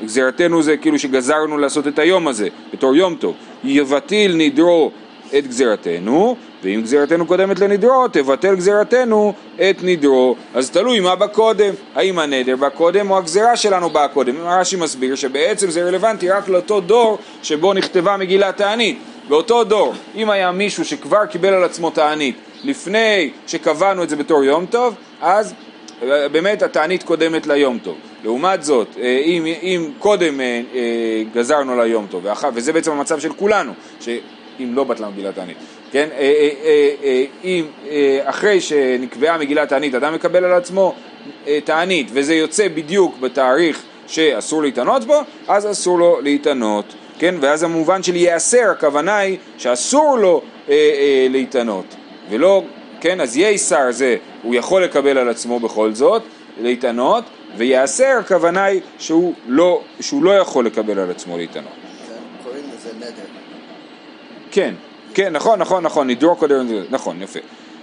גזירתנו 0.06 0.62
זה 0.62 0.78
כאילו 0.78 1.00
שגזרנו 1.00 1.58
לעשות 1.58 1.88
את 1.88 2.00
היום 2.00 2.28
הזה, 2.28 2.48
בתור 2.74 2.96
יום 2.96 3.16
טוב, 3.16 3.36
יבטיל 3.64 4.36
נדרו 4.36 4.92
את 5.38 5.48
גזירתנו, 5.48 6.36
ואם 6.64 6.82
גזירתנו 6.84 7.26
קודמת 7.26 7.60
לנדרו, 7.60 8.08
תבטל 8.08 8.56
גזירתנו 8.56 9.34
את 9.56 9.78
נדרו. 9.84 10.36
אז 10.54 10.70
תלוי 10.70 11.00
מה 11.00 11.16
בא 11.16 11.28
קודם, 11.28 11.74
האם 11.96 12.20
הנדר 12.20 12.56
בא 12.56 12.70
קודם 12.70 13.12
או 13.12 13.18
הגזירה 13.18 13.56
שלנו 13.56 13.90
באה 13.90 14.08
קודם. 14.08 14.36
רש"י 14.42 14.76
מסביר 14.76 15.16
שבעצם 15.16 15.70
זה 15.70 15.84
רלוונטי 15.84 16.30
רק 16.30 16.48
לאותו 16.48 16.82
דור 16.82 17.18
שבו 17.44 17.74
נכתבה 17.74 18.18
מגילת 18.18 18.58
תענית. 18.58 18.98
באותו 19.30 19.64
דור, 19.64 19.94
אם 20.16 20.30
היה 20.30 20.52
מישהו 20.52 20.86
שכבר 20.86 21.26
קיבל 21.26 21.54
על 21.54 21.64
עצמו 21.64 21.90
תענית 21.90 22.36
לפני 22.64 23.30
שקבענו 23.48 24.04
את 24.04 24.10
זה 24.10 24.16
בתור 24.16 24.44
יום 24.44 24.66
טוב, 24.66 24.96
אז 25.22 25.54
באמת 26.32 26.62
התענית 26.62 27.04
קודמת 27.04 27.48
ליום 27.48 27.80
טוב. 27.84 27.98
לעומת 28.24 28.64
זאת, 28.64 28.88
אה, 29.02 29.22
אם, 29.26 29.46
אם 29.46 29.92
קודם 30.00 30.42
אה, 30.42 30.62
אה, 30.76 31.24
גזרנו 31.34 31.82
ליום 31.82 32.08
טוב, 32.10 32.26
וזה 32.54 32.74
בעצם 32.74 32.92
המצב 32.92 33.20
של 33.20 33.34
כולנו, 33.34 33.74
שאם 34.00 34.76
לא 34.76 34.84
בטלה 34.84 35.10
מגילת 35.10 35.36
תענית, 35.36 35.58
כן? 35.92 36.10
אם 37.44 37.66
אחרי 38.24 38.62
שנקבעה 38.62 39.38
מגילת 39.38 39.70
תענית 39.70 39.96
אדם 39.96 40.14
מקבל 40.14 40.46
על 40.46 40.54
עצמו 40.54 40.96
תענית 41.64 42.10
וזה 42.14 42.36
יוצא 42.36 42.68
בדיוק 42.68 43.20
בתאריך 43.20 43.82
שאסור 44.08 44.62
להתענות 44.62 45.04
בו, 45.04 45.22
אז 45.48 45.72
אסור 45.72 46.00
לו 46.00 46.22
להתענות, 46.22 46.86
כן? 47.20 47.36
ואז 47.42 47.64
המובן 47.64 48.04
של 48.04 48.16
ייאסר, 48.16 48.70
הכוונה 48.72 49.18
היא 49.18 49.38
שאסור 49.58 50.18
לו 50.18 50.42
להתענות, 51.30 51.96
ולא 52.30 52.64
כן? 53.02 53.22
אז 53.22 53.38
ייסר 53.38 53.92
זה, 53.92 54.16
הוא 54.44 54.56
יכול 54.56 54.84
לקבל 54.84 55.18
על 55.18 55.30
עצמו 55.30 55.60
בכל 55.60 55.94
זאת, 55.94 56.24
להתענות, 56.62 57.24
ויעשר 57.58 58.18
הכוונה 58.20 58.64
היא 58.64 58.82
שהוא 59.00 59.34
לא, 59.48 59.82
שהוא 60.00 60.24
לא 60.24 60.32
יכול 60.32 60.66
לקבל 60.66 61.00
על 61.00 61.12
עצמו 61.12 61.38
להתענות. 61.38 61.72
כן, 61.72 62.14
קוראים 62.44 62.64
לזה 62.74 62.90
נדר. 62.98 63.24
כן, 64.52 64.74
כן, 65.14 65.34
נכון, 65.34 65.60
נכון, 65.60 65.84
נכון, 65.84 66.10
נדרו 66.10 66.36
קודם, 66.36 66.68
נכון, 66.90 67.22
יפה. 67.22 67.40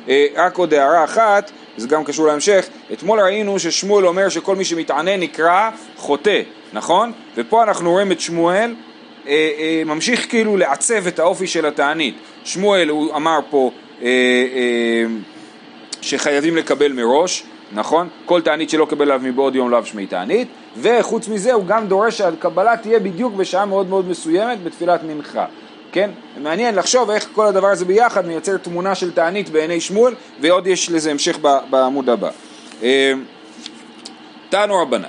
אה, 0.09 0.27
רק 0.37 0.59
עוד 0.59 0.75
הערה 0.75 1.05
אחת, 1.05 1.51
זה 1.77 1.89
גם 1.89 2.05
קשור 2.05 2.27
להמשך, 2.27 2.69
אתמול 2.93 3.21
ראינו 3.21 3.59
ששמואל 3.59 4.07
אומר 4.07 4.29
שכל 4.29 4.57
מי 4.57 4.65
שמתענה 4.65 5.17
נקרא 5.17 5.71
חוטא, 5.97 6.41
נכון? 6.73 7.13
ופה 7.37 7.63
אנחנו 7.63 7.91
רואים 7.91 8.13
את 8.13 8.21
שמואל 8.21 8.75
אה, 9.27 9.51
אה, 9.59 9.83
ממשיך 9.87 10.31
כאילו 10.31 10.57
לעצב 10.57 11.07
את 11.07 11.19
האופי 11.19 11.47
של 11.47 11.67
התענית. 11.67 12.15
שמואל 12.45 12.89
הוא 12.89 13.17
אמר 13.17 13.39
פה 13.51 13.71
שחייבים 16.03 16.57
לקבל 16.57 16.93
מראש, 16.93 17.43
נכון? 17.73 18.09
כל 18.27 18.41
תענית 18.41 18.71
שלא 18.71 18.87
קבל 18.91 19.03
עליו 19.03 19.21
מבעוד 19.23 19.55
יום 19.55 19.71
לאו 19.71 19.87
שמי 19.87 20.07
תענית, 20.07 20.49
וחוץ 20.77 21.29
מזה 21.29 21.53
הוא 21.53 21.67
גם 21.67 21.87
דורש 21.87 22.19
שהקבלה 22.19 22.77
תהיה 22.77 22.99
בדיוק 22.99 23.35
בשעה 23.35 23.67
מאוד 23.67 23.89
מאוד 23.89 24.09
מסוימת 24.09 24.65
בתפילת 24.65 25.01
מנחה. 25.03 25.47
כן? 25.93 26.11
מעניין 26.43 26.75
לחשוב 26.75 27.11
איך 27.11 27.29
כל 27.33 27.47
הדבר 27.47 27.69
הזה 27.69 27.85
ביחד 27.85 28.27
מייצר 28.27 28.57
תמונה 28.57 28.95
של 28.95 29.11
תענית 29.11 29.49
בעיני 29.49 29.81
שמואל, 29.81 30.15
ועוד 30.41 30.67
יש 30.67 30.91
לזה 30.91 31.11
המשך 31.11 31.39
בעמוד 31.71 32.09
הבא. 32.09 32.31
אה, 32.83 33.13
תנו 34.49 34.83
רבנן, 34.83 35.09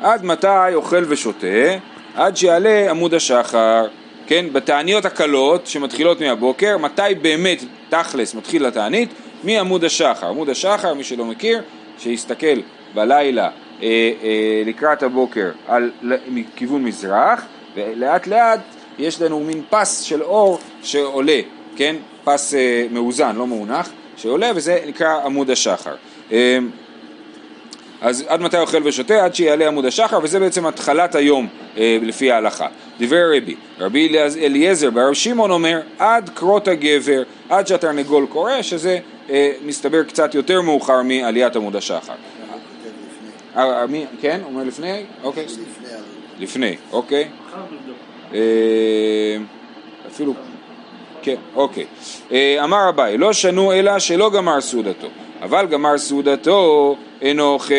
עד 0.00 0.24
מתי 0.24 0.74
אוכל 0.74 1.04
ושותה? 1.08 1.76
עד 2.14 2.36
שיעלה 2.36 2.90
עמוד 2.90 3.14
השחר. 3.14 3.86
כן, 4.26 4.46
בתעניות 4.52 5.04
הקלות 5.04 5.66
שמתחילות 5.66 6.20
מהבוקר, 6.20 6.78
מתי 6.78 7.02
באמת 7.22 7.64
תכלס 7.88 8.34
מתחיל 8.34 8.66
התענית? 8.66 9.08
מעמוד 9.44 9.84
השחר. 9.84 10.26
עמוד 10.26 10.48
השחר, 10.48 10.94
מי 10.94 11.04
שלא 11.04 11.24
מכיר, 11.24 11.62
שיסתכל 11.98 12.60
בלילה 12.94 13.50
אה, 13.82 13.88
אה, 14.22 14.62
לקראת 14.66 15.02
הבוקר 15.02 15.50
על, 15.68 15.90
מכיוון 16.28 16.84
מזרח, 16.84 17.44
ולאט 17.74 18.26
לאט 18.26 18.60
יש 18.98 19.22
לנו 19.22 19.40
מין 19.40 19.62
פס 19.70 20.00
של 20.00 20.22
אור 20.22 20.58
שעולה, 20.82 21.40
כן? 21.76 21.96
פס 22.24 22.54
אה, 22.54 22.86
מאוזן, 22.90 23.36
לא 23.36 23.46
מאונח, 23.46 23.90
שעולה, 24.16 24.50
וזה 24.54 24.78
נקרא 24.86 25.24
עמוד 25.24 25.50
השחר. 25.50 25.94
אה, 26.32 26.58
אז 28.04 28.24
עד 28.28 28.40
מתי 28.40 28.58
אוכל 28.58 28.78
ושותה? 28.84 29.24
עד 29.24 29.34
שיעלה 29.34 29.66
עמוד 29.68 29.86
השחר, 29.86 30.18
וזה 30.22 30.40
בעצם 30.40 30.66
התחלת 30.66 31.14
היום 31.14 31.48
אה, 31.78 31.98
לפי 32.02 32.32
ההלכה. 32.32 32.66
דברי 33.00 33.38
רבי, 33.38 33.54
רבי 33.78 34.16
אליעזר 34.42 34.90
ברב 34.90 35.14
שמעון 35.14 35.50
אומר, 35.50 35.80
עד 35.98 36.30
קרות 36.34 36.68
הגבר, 36.68 37.22
עד 37.50 37.66
שהתרנגול 37.66 38.26
קורא, 38.26 38.62
שזה 38.62 38.98
אה, 39.30 39.52
מסתבר 39.64 40.02
קצת 40.02 40.34
יותר 40.34 40.60
מאוחר 40.60 41.02
מעליית 41.02 41.56
עמוד 41.56 41.76
השחר. 41.76 42.12
אה, 43.56 43.86
מי- 43.86 44.06
כן? 44.20 44.40
אומר 44.44 44.64
לפני? 44.64 45.02
אוקיי. 45.22 45.46
לפני 46.40 46.76
אוקיי. 46.92 47.28
אה, 48.34 48.38
אפילו, 50.08 50.34
כן, 51.22 51.36
אוקיי. 51.54 51.84
אה, 52.32 52.64
אמר 52.64 52.88
אביי, 52.88 53.18
לא 53.18 53.32
שנו 53.32 53.72
אלא 53.72 53.98
שלא 53.98 54.30
גמר 54.30 54.60
סעודתו, 54.60 55.08
אבל 55.42 55.66
גמר 55.66 55.98
סעודתו 55.98 56.96
אינו 57.22 57.44
אוכל. 57.44 57.74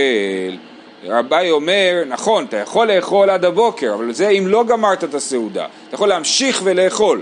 אביי 1.20 1.52
אומר, 1.52 2.04
נכון, 2.08 2.46
אתה 2.46 2.58
יכול 2.58 2.92
לאכול 2.92 3.30
עד 3.30 3.46
הבוקר, 3.46 3.94
אבל 3.94 4.14
זה 4.14 4.30
אם 4.30 4.48
לא 4.48 4.64
גמרת 4.64 5.04
את 5.04 5.14
הסעודה. 5.14 5.66
אתה 5.88 5.96
יכול 5.96 6.10
להמשיך 6.10 6.62
ולאכול. 6.64 7.22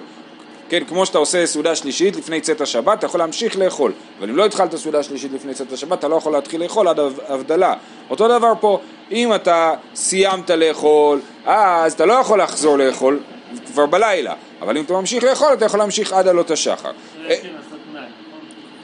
כן, 0.70 0.84
כמו 0.88 1.06
שאתה 1.06 1.18
עושה 1.18 1.46
סעודה 1.46 1.76
שלישית 1.76 2.16
לפני 2.16 2.42
צאת 2.42 2.62
השבת, 2.62 3.00
אתה 3.00 3.06
יכול 3.06 3.20
להמשיך 3.20 3.58
לאכול. 3.58 3.92
אבל 4.20 4.30
אם 4.30 4.36
לא 4.36 4.46
התחלת 4.46 4.76
סעודה 4.76 5.04
שלישית 5.04 5.32
לפני 5.34 5.54
צאת 5.54 5.72
השבת, 5.72 6.00
אתה 6.00 6.08
לא 6.08 6.16
יכול 6.16 6.34
להתחיל 6.34 6.64
לאכול 6.64 6.88
עד 6.88 7.00
הבדלה. 7.28 7.74
אותו 8.10 8.28
דבר 8.28 8.54
פה, 8.60 8.80
אם 9.12 9.36
אתה 9.36 9.74
סיימת 9.96 10.50
לאכול, 10.50 11.20
אז 11.46 11.94
אתה 11.94 12.06
לא 12.06 12.14
יכול 12.14 12.42
לחזור 12.42 12.78
לאכול 12.78 13.20
כבר 13.74 13.86
בלילה. 13.86 14.34
אבל 14.62 14.78
אם 14.78 14.84
אתה 14.84 14.94
ממשיך 14.94 15.24
לאכול, 15.24 15.54
אתה 15.54 15.66
יכול 15.66 15.80
להמשיך 15.80 16.14
עד 16.14 16.28
עלות 16.28 16.52
השחר. 16.52 16.92
אה, 17.30 17.36
נכון? 17.36 18.04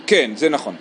כן, 0.07 0.31
זה 0.35 0.49
נכון. 0.49 0.75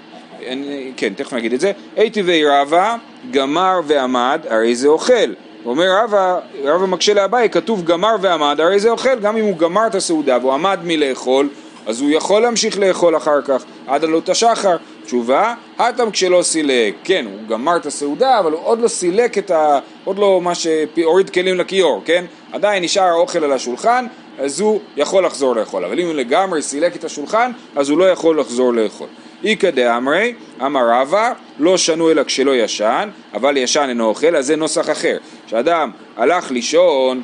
כן, 0.96 1.14
תכף 1.14 1.32
נגיד 1.32 1.52
את 1.52 1.60
זה. 1.60 1.72
היטיבי 1.96 2.44
רבא, 2.44 2.96
גמר 3.30 3.80
ועמד, 3.86 4.40
הרי 4.48 4.74
זה 4.74 4.88
אוכל. 4.88 5.32
אומר 5.64 5.86
רבא, 6.04 6.38
רבא 6.64 6.86
מקשה 6.86 7.14
לאביי, 7.14 7.50
כתוב 7.50 7.84
גמר 7.84 8.16
ועמד, 8.20 8.60
הרי 8.60 8.80
זה 8.80 8.90
אוכל. 8.90 9.18
גם 9.18 9.36
אם 9.36 9.44
הוא 9.44 9.56
גמר 9.56 9.86
את 9.86 9.94
הסעודה 9.94 10.38
והוא 10.40 10.52
עמד 10.52 10.78
מלאכול, 10.84 11.48
אז 11.86 12.00
הוא 12.00 12.10
יכול 12.10 12.42
להמשיך 12.42 12.78
לאכול 12.78 13.16
אחר 13.16 13.42
כך, 13.42 13.64
עד 13.86 14.04
עלות 14.04 14.28
השחר. 14.28 14.76
תשובה, 15.04 15.54
הטם 15.78 16.10
כשלא 16.10 16.42
סילק. 16.42 16.94
כן, 17.04 17.24
הוא 17.24 17.48
גמר 17.48 17.76
את 17.76 17.86
הסעודה, 17.86 18.38
אבל 18.38 18.52
הוא 18.52 18.60
עוד 18.64 18.80
לא 18.80 18.88
סילק 18.88 19.38
את 19.38 19.50
ה... 19.50 19.78
עוד 20.04 20.18
לא 20.18 20.40
מה 20.40 20.52
שהוריד 20.54 21.30
כלים 21.30 21.58
לכיור, 21.58 22.02
כן? 22.04 22.24
עדיין 22.52 22.84
נשאר 22.84 23.04
האוכל 23.04 23.44
על 23.44 23.52
השולחן, 23.52 24.06
אז 24.38 24.60
הוא 24.60 24.80
יכול 24.96 25.26
לחזור 25.26 25.56
לאכול. 25.56 25.84
אבל 25.84 26.00
אם 26.00 26.06
הוא 26.06 26.14
לגמרי 26.14 26.62
סילק 26.62 26.96
את 26.96 27.04
השולחן, 27.04 27.50
אז 27.76 27.90
הוא 27.90 27.98
לא 27.98 28.10
יכול 28.10 28.40
לחזור 28.40 28.74
לאכול. 28.74 29.06
איכא 29.44 29.70
דאמרי, 29.70 30.34
אמר 30.66 30.80
רבא, 31.00 31.32
לא 31.58 31.76
שנו 31.76 32.10
אלא 32.10 32.22
כשלא 32.24 32.56
ישן, 32.56 33.08
אבל 33.34 33.56
ישן 33.56 33.86
אינו 33.88 34.04
אוכל, 34.06 34.36
אז 34.36 34.46
זה 34.46 34.56
נוסח 34.56 34.90
אחר. 34.90 35.16
כשאדם 35.46 35.90
הלך 36.16 36.50
לישון, 36.50 37.22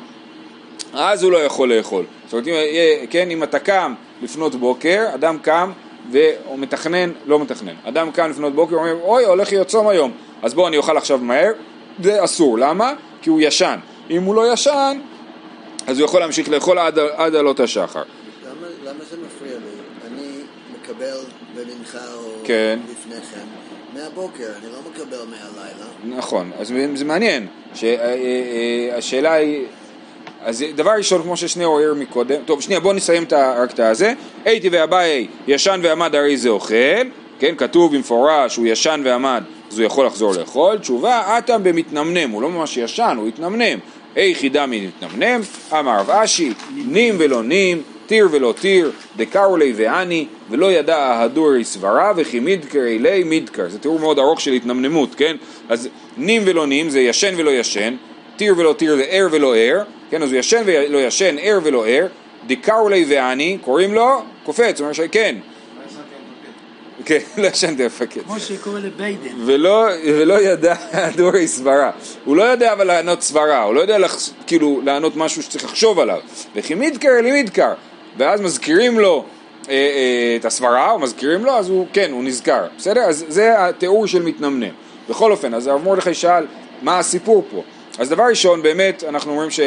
אז 0.93 1.23
הוא 1.23 1.31
לא 1.31 1.37
יכול 1.37 1.73
לאכול. 1.73 2.05
זאת 2.25 2.33
אומרת, 2.33 2.47
אם, 2.47 2.53
יהיה- 2.53 3.07
כן, 3.07 3.29
אם 3.31 3.43
אתה 3.43 3.59
קם 3.59 3.93
לפנות 4.21 4.55
בוקר, 4.55 5.05
אדם 5.13 5.37
קם 5.41 5.71
והוא 6.11 6.59
מתכנן, 6.59 7.11
לא 7.25 7.39
מתכנן, 7.39 7.73
אדם 7.83 8.11
קם 8.11 8.29
לפנות 8.29 8.55
בוקר 8.55 8.75
ואומר, 8.75 8.95
אוי, 9.01 9.25
הולך 9.25 9.51
להיות 9.51 9.67
צום 9.67 9.87
היום, 9.87 10.11
אז 10.43 10.53
בוא 10.53 10.67
אני 10.67 10.77
אוכל 10.77 10.97
עכשיו 10.97 11.17
מהר, 11.17 11.51
זה 12.03 12.23
אסור. 12.23 12.57
למה? 12.57 12.93
כי 13.21 13.29
הוא 13.29 13.39
ישן. 13.41 13.79
אם 14.09 14.23
הוא 14.23 14.35
לא 14.35 14.53
ישן, 14.53 14.99
אז 15.87 15.99
הוא 15.99 16.05
יכול 16.05 16.19
להמשיך 16.19 16.49
לאכול 16.49 16.79
עד 17.15 17.35
עלות 17.35 17.59
השחר. 17.59 18.03
למה, 18.43 18.67
למה 18.85 18.99
זה 19.09 19.17
מפריע 19.25 19.57
לי? 19.57 19.71
אני 20.07 20.27
מקבל 20.73 21.17
במנחה 21.93 22.13
או 22.13 22.31
כן. 22.43 22.79
לפני 22.91 23.15
כן 23.15 23.45
מהבוקר, 23.93 24.43
אני 24.63 24.71
לא 24.71 24.79
מקבל 24.91 25.17
מהלילה. 25.17 26.17
נכון, 26.17 26.51
אז 26.59 26.73
זה 26.93 27.05
מעניין, 27.05 27.47
שהשאלה 27.73 29.33
היא, 29.33 29.65
אז 30.41 30.65
דבר 30.75 30.91
ראשון, 30.97 31.21
כמו 31.21 31.37
ששניאור 31.37 31.77
העיר 31.77 31.93
מקודם, 31.93 32.41
טוב, 32.45 32.61
שנייה, 32.61 32.79
בואו 32.79 32.93
נסיים 32.93 33.25
רק 33.57 33.71
את 33.71 33.79
הזה. 33.79 34.13
הייתי 34.45 34.69
ואביי, 34.69 35.27
ישן 35.47 35.79
ועמד 35.83 36.15
הרי 36.15 36.37
זה 36.37 36.49
אוכל, 36.49 36.75
כן, 37.39 37.55
כתוב 37.57 37.95
במפורש, 37.95 38.55
הוא 38.55 38.67
ישן 38.67 39.01
ועמד, 39.05 39.43
אז 39.71 39.79
הוא 39.79 39.85
יכול 39.85 40.05
לחזור 40.05 40.33
לאכול. 40.33 40.77
תשובה, 40.77 41.37
אטם 41.37 41.63
במתנמנם, 41.63 42.29
הוא 42.29 42.41
לא 42.41 42.49
ממש 42.49 42.77
ישן, 42.77 43.15
הוא 43.17 43.27
התנמנם. 43.27 43.79
איכי 44.15 44.49
דמי 44.49 44.87
מתנמנם, 44.87 45.41
אמר 45.79 45.99
רב 45.99 46.09
אשי, 46.09 46.53
נים 46.75 47.15
ולא 47.19 47.43
נים, 47.43 47.81
טיר 48.07 48.27
ולא 48.31 48.53
טיר, 48.61 48.91
דקרו 49.17 49.57
לי 49.57 49.73
ועני, 49.75 50.25
ולא 50.49 50.71
ידע 50.71 50.97
ההדורי 50.97 51.63
סברה, 51.63 52.11
וכי 52.15 52.39
מידקר 52.39 52.79
אלי 52.79 53.23
מידקר. 53.23 53.69
זה 53.69 53.79
תיאור 53.79 53.99
מאוד 53.99 54.19
ארוך 54.19 54.41
של 54.41 54.51
התנמנמות, 54.51 55.15
כן? 55.15 55.35
אז 55.69 55.89
נים 56.17 56.41
ולא 56.45 56.67
נים 56.67 56.89
זה 56.89 56.99
ישן 56.99 57.33
ולא 57.37 57.51
ישן, 57.51 57.95
טיר 58.35 58.53
ולא 58.57 58.73
טיר 58.77 58.95
זה 58.95 59.03
ער 59.03 59.27
ולא 59.31 59.55
ער, 59.55 59.83
כן? 60.09 60.23
אז 60.23 60.31
הוא 60.31 60.39
ישן 60.39 60.61
ולא 60.65 60.97
ישן, 60.97 61.35
ער 61.41 61.59
ולא 61.63 61.87
ער, 61.87 62.07
דקרו 62.47 62.89
לי 62.89 63.05
ועני, 63.07 63.57
קוראים 63.61 63.93
לו, 63.93 64.21
קופץ, 64.43 64.79
הוא 64.79 64.85
אומר 64.85 64.93
שכן. 64.93 65.35
כן, 67.05 67.19
לא 67.41 67.47
ישנתי 67.47 67.83
המפקד. 67.83 68.21
כמו 68.21 68.39
שקורא 68.39 68.79
לביידן. 68.79 69.29
ולא, 69.45 69.87
ולא 70.05 70.41
ידע 70.41 70.75
הדורי 70.91 71.47
סברה. 71.47 71.91
הוא 72.25 72.35
לא 72.35 72.43
יודע 72.43 72.73
אבל 72.73 72.87
לענות 72.87 73.21
סברה, 73.21 73.63
הוא 73.63 73.75
לא 73.75 73.81
יודע 73.81 73.97
לח, 73.97 74.29
כאילו 74.47 74.81
לענות 74.85 75.15
משהו 75.15 75.43
שצריך 75.43 75.63
לחשוב 75.63 75.99
עליו. 75.99 76.19
וכי 76.55 76.75
מידקר 76.75 77.09
אלי 77.19 77.31
מידקר. 77.31 77.73
ואז 78.17 78.41
מזכירים 78.41 78.99
לו 78.99 79.25
אה, 79.69 79.73
אה, 79.73 80.35
את 80.39 80.45
הסברה, 80.45 80.91
או 80.91 80.99
מזכירים 80.99 81.45
לו, 81.45 81.51
אז 81.51 81.69
הוא, 81.69 81.87
כן, 81.93 82.11
הוא 82.11 82.23
נזכר. 82.23 82.65
בסדר? 82.77 83.01
אז 83.01 83.25
זה 83.27 83.67
התיאור 83.67 84.07
של 84.07 84.21
מתנמנם. 84.21 84.73
בכל 85.09 85.31
אופן, 85.31 85.53
אז 85.53 85.67
הרב 85.67 85.83
מרדכי 85.83 86.13
שאל, 86.13 86.45
מה 86.81 86.99
הסיפור 86.99 87.43
פה? 87.51 87.63
אז 87.99 88.09
דבר 88.09 88.23
ראשון, 88.23 88.61
באמת, 88.61 89.03
אנחנו 89.07 89.31
אומרים 89.31 89.51
ש... 89.51 89.59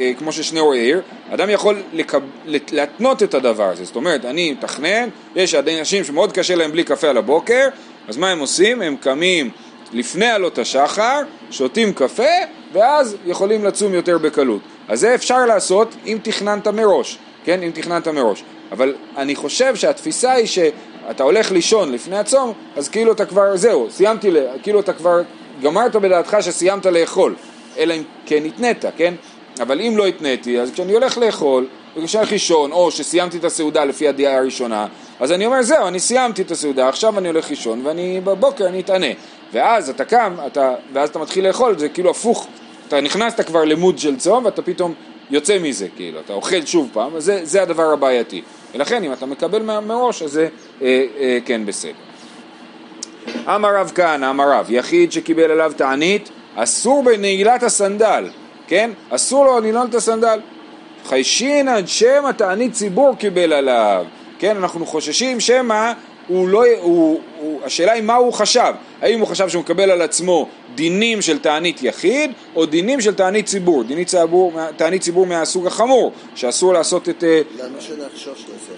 אה, 0.00 0.12
כמו 0.18 0.32
ששניאור 0.32 0.72
העיר, 0.72 1.02
אדם 1.30 1.50
יכול 1.50 1.76
לקב... 1.92 2.20
להתנות 2.46 3.22
את 3.22 3.34
הדבר 3.34 3.68
הזה, 3.68 3.84
זאת 3.84 3.96
אומרת, 3.96 4.24
אני 4.24 4.52
מתכנן, 4.52 5.08
יש 5.36 5.54
אנשים 5.54 6.04
שמאוד 6.04 6.32
קשה 6.32 6.54
להם 6.54 6.72
בלי 6.72 6.84
קפה 6.84 7.08
על 7.08 7.16
הבוקר, 7.16 7.68
אז 8.08 8.16
מה 8.16 8.30
הם 8.30 8.38
עושים? 8.38 8.82
הם 8.82 8.96
קמים 8.96 9.50
לפני 9.92 10.26
עלות 10.26 10.58
השחר, 10.58 11.20
שותים 11.50 11.92
קפה, 11.92 12.32
ואז 12.72 13.16
יכולים 13.26 13.64
לצום 13.64 13.94
יותר 13.94 14.18
בקלות. 14.18 14.60
אז 14.88 15.00
זה 15.00 15.14
אפשר 15.14 15.46
לעשות 15.46 15.94
אם 16.06 16.18
תכננת 16.22 16.68
מראש, 16.68 17.18
כן? 17.44 17.62
אם 17.62 17.70
תכננת 17.74 18.08
מראש. 18.08 18.44
אבל 18.72 18.94
אני 19.16 19.34
חושב 19.34 19.76
שהתפיסה 19.76 20.32
היא 20.32 20.46
שאתה 20.46 21.22
הולך 21.22 21.52
לישון 21.52 21.92
לפני 21.92 22.18
הצום, 22.18 22.52
אז 22.76 22.88
כאילו 22.88 23.12
אתה 23.12 23.26
כבר, 23.26 23.56
זהו, 23.56 23.86
סיימתי, 23.90 24.30
כאילו 24.62 24.80
אתה 24.80 24.92
כבר 24.92 25.22
גמרת 25.62 25.96
בדעתך 25.96 26.36
שסיימת 26.40 26.86
לאכול, 26.86 27.34
אלא 27.78 27.94
אם 27.94 28.02
כן 28.26 28.44
התנית, 28.44 28.84
כן? 28.96 29.14
אבל 29.60 29.80
אם 29.80 29.94
לא 29.96 30.06
התניתי, 30.06 30.60
אז 30.60 30.70
כשאני 30.70 30.92
הולך 30.92 31.18
לאכול, 31.18 31.66
וכשאני 31.96 32.20
הולך 32.20 32.32
לישון, 32.32 32.72
או 32.72 32.90
שסיימתי 32.90 33.38
את 33.38 33.44
הסעודה 33.44 33.84
לפי 33.84 34.08
הדעה 34.08 34.36
הראשונה, 34.36 34.86
אז 35.20 35.32
אני 35.32 35.46
אומר, 35.46 35.62
זהו, 35.62 35.88
אני 35.88 36.00
סיימתי 36.00 36.42
את 36.42 36.50
הסעודה, 36.50 36.88
עכשיו 36.88 37.18
אני 37.18 37.28
הולך 37.28 37.50
לישון, 37.50 37.86
ואני 37.86 38.20
בבוקר 38.24 38.66
אני 38.66 38.80
אתענה. 38.80 39.06
ואז 39.52 39.90
אתה 39.90 40.04
קם, 40.04 40.36
אתה, 40.46 40.74
ואז 40.92 41.08
אתה 41.08 41.18
מתחיל 41.18 41.46
לאכול, 41.48 41.78
זה 41.78 41.88
כאילו 41.88 42.10
הפוך, 42.10 42.46
אתה 42.88 43.00
נכנסת 43.00 43.40
כבר 43.46 43.64
למוד 43.64 43.98
של 43.98 44.16
צום, 44.16 44.44
ואתה 44.44 44.62
פתאום 44.62 44.94
יוצא 45.30 45.58
מזה, 45.58 45.86
כאילו, 45.96 46.20
אתה 46.20 46.32
אוכל 46.32 46.66
שוב 46.66 46.90
פעם, 46.92 47.20
זה, 47.20 47.40
זה 47.42 47.62
הדבר 47.62 47.92
הבעייתי. 47.92 48.42
ולכן, 48.74 49.04
אם 49.04 49.12
אתה 49.12 49.26
מקבל 49.26 49.80
מראש, 49.80 50.22
אז 50.22 50.30
זה 50.30 50.48
אה, 50.82 51.06
אה, 51.18 51.38
כן 51.44 51.66
בסדר. 51.66 51.92
אמר 53.46 53.76
רב 53.76 53.92
כהנא, 53.94 54.30
אמר 54.30 54.52
רב, 54.52 54.66
יחיד 54.70 55.12
שקיבל 55.12 55.50
עליו 55.50 55.72
תענית, 55.76 56.30
אסור 56.56 57.02
בנעילת 57.02 57.62
הסנדל, 57.62 58.28
כן? 58.66 58.90
אסור 59.10 59.44
לו 59.44 59.60
לנעול 59.60 59.86
את 59.86 59.94
הסנדל. 59.94 60.40
חיישין 61.08 61.68
עד 61.68 61.88
שמא 61.88 62.30
תענית 62.36 62.72
ציבור 62.72 63.16
קיבל 63.16 63.52
עליו, 63.52 64.04
כן? 64.38 64.56
אנחנו 64.56 64.86
חוששים 64.86 65.40
שמא 65.40 65.92
הוא 66.30 66.48
לא, 66.48 66.64
הוא, 66.80 67.20
הוא, 67.38 67.60
השאלה 67.64 67.92
היא 67.92 68.02
מה 68.02 68.14
הוא 68.14 68.32
חשב, 68.32 68.72
האם 69.00 69.20
הוא 69.20 69.28
חשב 69.28 69.48
שהוא 69.48 69.60
מקבל 69.60 69.90
על 69.90 70.02
עצמו 70.02 70.48
דינים 70.74 71.22
של 71.22 71.38
תענית 71.38 71.82
יחיד 71.82 72.30
או 72.56 72.66
דינים 72.66 73.00
של 73.00 73.14
תענית 73.14 73.46
ציבור, 73.46 73.84
דינית 73.84 74.08
ציבור, 74.08 74.52
תענית 74.76 75.02
ציבור 75.02 75.26
מהסוג 75.26 75.66
החמור, 75.66 76.12
שאסור 76.34 76.72
לעשות 76.72 77.08
את, 77.08 77.24
אה, 77.24 77.40
למה 77.58 77.80
שנחשוש 77.80 78.44
לזה? 78.44 78.74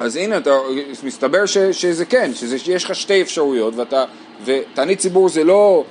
אז 0.00 0.16
הנה, 0.16 0.36
אתה, 0.36 0.50
מסתבר 1.02 1.46
ש, 1.46 1.58
שזה 1.58 2.04
כן, 2.04 2.30
שיש 2.34 2.84
לך 2.84 2.94
שתי 2.94 3.22
אפשרויות, 3.22 3.74
ואתה, 3.76 4.04
ותענית 4.44 4.98
ציבור 4.98 5.28
זה 5.28 5.44
לא 5.44 5.84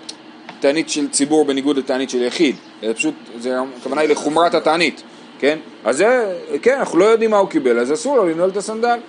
תענית 0.60 0.90
של 0.90 1.10
ציבור 1.10 1.46
בניגוד 1.46 1.78
לתענית 1.78 2.10
של 2.10 2.22
יחיד, 2.22 2.56
זה 2.82 2.94
פשוט, 2.94 3.14
זה, 3.40 3.58
הכוונה 3.80 4.02
היא 4.02 4.10
לחומרת 4.10 4.54
התענית, 4.54 5.02
כן? 5.40 5.58
אז 5.86 5.98
זה, 5.98 6.36
כן, 6.62 6.76
אנחנו 6.80 6.98
לא 6.98 7.06
יודעים 7.06 7.32
מה 7.32 7.38
הוא 7.38 7.50
קיבל, 7.50 7.80
אז 7.80 7.94
אסור 7.94 8.18
לו 8.18 8.26
לנעול 8.26 8.50
את 8.50 8.58
הסנדל. 8.58 9.00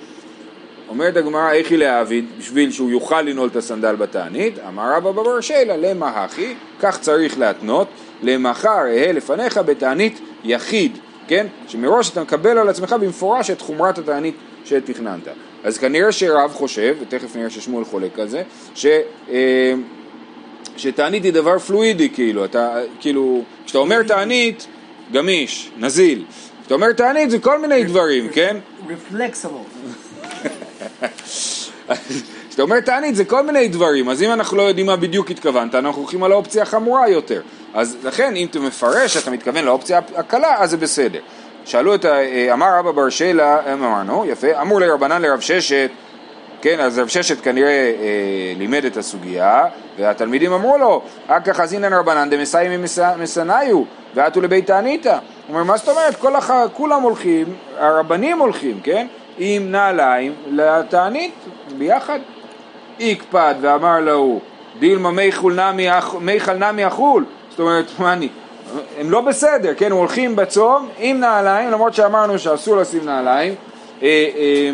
אומרת 0.91 1.17
הגמרא, 1.17 1.53
איך 1.53 1.71
היא 1.71 1.79
להעביד, 1.79 2.25
בשביל 2.39 2.71
שהוא 2.71 2.91
יוכל 2.91 3.23
לנעול 3.23 3.49
את 3.49 3.57
הסנדל 3.57 3.97
בתענית, 3.97 4.59
אמר 4.69 4.95
רבא 4.97 5.11
בבר 5.11 5.41
שלה, 5.41 5.77
למה 5.77 6.09
הכי, 6.09 6.55
כך 6.81 7.01
צריך 7.01 7.39
להתנות, 7.39 7.89
למחר 8.23 8.79
אהה 8.87 9.13
לפניך 9.13 9.59
בתענית 9.59 10.21
יחיד, 10.45 10.99
כן? 11.29 11.47
שמראש 11.69 12.11
אתה 12.11 12.23
מקבל 12.23 12.59
על 12.59 12.69
עצמך 12.69 12.93
במפורש 13.01 13.51
את 13.51 13.61
חומרת 13.61 13.99
התענית 13.99 14.35
שתכננת. 14.65 15.29
אז 15.65 15.79
כנראה 15.79 16.13
שרב 16.13 16.51
חושב, 16.53 16.97
ותכף 17.01 17.37
נראה 17.37 17.51
ששמואל 17.51 17.85
חולק 17.85 18.19
על 18.19 18.29
זה, 18.29 18.43
ש, 18.75 18.87
אה, 19.31 19.75
שתענית 20.77 21.25
היא 21.25 21.33
דבר 21.33 21.59
פלואידי, 21.59 22.09
כאילו, 22.09 22.45
אתה, 22.45 22.75
כאילו, 23.01 23.43
כשאתה 23.65 23.79
אומר 23.79 24.03
תענית, 24.03 24.67
גמיש, 25.13 25.71
נזיל. 25.79 26.25
כשאתה 26.61 26.75
אומר 26.75 26.93
תענית 26.93 27.31
זה 27.31 27.39
כל 27.39 27.61
מיני 27.61 27.85
דברים, 27.85 28.29
כן? 28.29 28.57
רפלקסבול. 28.89 29.63
כשאתה 32.49 32.63
אומר 32.63 32.81
תענית 32.81 33.15
זה 33.15 33.25
כל 33.25 33.43
מיני 33.43 33.69
דברים, 33.69 34.09
אז 34.09 34.23
אם 34.23 34.33
אנחנו 34.33 34.57
לא 34.57 34.63
יודעים 34.63 34.87
מה 34.87 34.97
בדיוק 34.97 35.31
התכוונת, 35.31 35.75
אנחנו 35.75 36.01
הולכים 36.03 36.23
על 36.23 36.33
האופציה 36.33 36.63
החמורה 36.63 37.09
יותר. 37.09 37.41
אז 37.75 37.97
לכן, 38.05 38.37
אם 38.37 38.47
אתה 38.51 38.59
מפרש 38.59 39.15
שאתה 39.15 39.31
מתכוון 39.31 39.65
לאופציה 39.65 40.01
הקלה, 40.17 40.55
אז 40.59 40.71
זה 40.71 40.77
בסדר. 40.77 41.19
שאלו 41.65 41.95
את, 41.95 42.05
ה- 42.05 42.53
אמר 42.53 42.67
רבא 42.79 42.91
בר 42.91 43.09
שלה, 43.09 43.73
אמרנו, 43.73 44.25
יפה, 44.27 44.63
אמור 44.63 44.81
לרבנן 44.81 45.23
לרב 45.23 45.41
ששת, 45.41 45.91
כן, 46.63 46.81
אז 46.81 46.99
רב 46.99 47.09
ששת 47.09 47.41
כנראה 47.41 47.71
אה, 47.71 47.93
לימד 48.59 48.85
את 48.85 48.97
הסוגיה, 48.97 49.65
והתלמידים 49.99 50.53
אמרו 50.53 50.79
לו, 50.79 51.03
אכא 51.27 51.53
חזינן 51.53 51.93
רבנן 51.93 52.31
דמסאי 52.31 52.77
ממסניו, 53.19 53.83
ואתו 54.15 54.41
לבית 54.41 54.67
תעניתא. 54.67 55.09
הוא 55.09 55.19
אומר, 55.49 55.65
מה 55.65 55.77
זאת 55.77 55.89
אומרת? 55.89 56.17
כל 56.17 56.37
הח... 56.37 56.51
כולם 56.73 57.03
הולכים, 57.03 57.47
הרבנים 57.79 58.39
הולכים, 58.39 58.81
כן? 58.83 59.07
עם 59.39 59.71
נעליים 59.71 60.35
לתענית, 60.51 61.35
ביחד. 61.81 62.19
הקפד 63.01 63.55
ואמר 63.61 64.01
להוא, 64.01 64.41
דילמה 64.79 65.11
מיכל 66.21 66.55
נמי, 66.55 66.87
אכול, 66.87 67.25
זאת 67.51 67.61
אומרת, 67.61 67.87
מה 67.99 68.13
אני, 68.13 68.29
הם 68.99 69.11
לא 69.11 69.21
בסדר, 69.21 69.75
כן, 69.75 69.87
הם 69.87 69.99
הולכים 69.99 70.37
בצום 70.37 70.89
עם 70.99 71.21
נעליים, 71.21 71.71
למרות 71.71 71.95
שאמרנו 71.95 72.39
שאסור 72.39 72.77
לשים 72.77 73.05
נעליים, 73.05 73.55
אה, 74.03 74.29
אה, 74.37 74.71